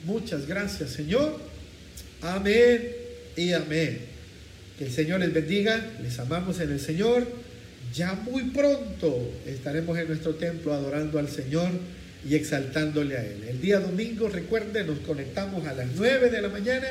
[0.04, 1.38] muchas gracias, Señor.
[2.22, 2.88] Amén
[3.36, 3.98] y amén.
[4.78, 5.90] Que el Señor les bendiga.
[6.02, 7.26] Les amamos en el Señor.
[7.94, 11.70] Ya muy pronto estaremos en nuestro templo adorando al Señor
[12.28, 13.44] y exaltándole a Él.
[13.48, 16.86] El día domingo, recuerden, nos conectamos a las 9 de la mañana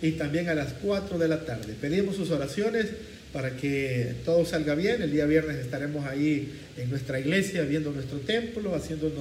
[0.00, 1.74] y también a las 4 de la tarde.
[1.80, 2.86] Pedimos sus oraciones
[3.32, 5.02] para que todo salga bien.
[5.02, 9.12] El día viernes estaremos ahí en nuestra iglesia, viendo nuestro templo, haciendo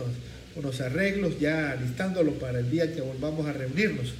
[0.55, 4.13] unos, arreglos, ya listándolo para el día que volvamos a reunirnos.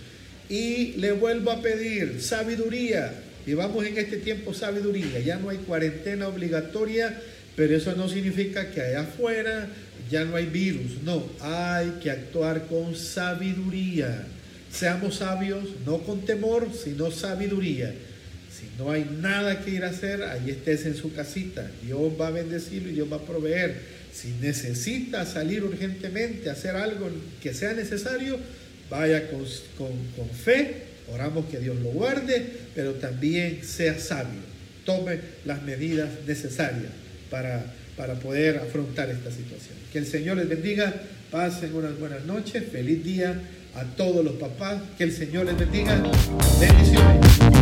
[0.50, 3.14] Y le vuelvo a pedir sabiduría.
[3.46, 5.20] Llevamos en este tiempo sabiduría.
[5.20, 7.20] Ya no hay cuarentena obligatoria,
[7.56, 9.70] pero eso no significa que allá afuera
[10.10, 11.02] ya no hay virus.
[11.04, 14.28] No, hay que actuar con sabiduría.
[14.72, 17.94] Seamos sabios, no con temor, sino sabiduría.
[18.52, 21.70] Si no hay nada que ir a hacer, ahí estés en su casita.
[21.84, 23.96] Dios va a bendecirlo y Dios va a proveer.
[24.16, 27.10] Si necesita salir urgentemente hacer algo
[27.42, 28.40] que sea necesario,
[28.90, 29.44] vaya con,
[30.16, 30.84] con fe.
[31.12, 34.40] Oramos que Dios lo guarde, pero también sea sabio.
[34.86, 36.92] Tome las medidas necesarias
[37.30, 37.66] para,
[37.98, 39.76] para poder afrontar esta situación.
[39.92, 40.94] Que el Señor les bendiga.
[41.30, 42.64] Pasen unas buenas noches.
[42.72, 43.38] Feliz día
[43.76, 44.82] a todos los papás.
[44.98, 46.02] Que el Señor les bendiga.
[46.60, 47.55] Bendiciones.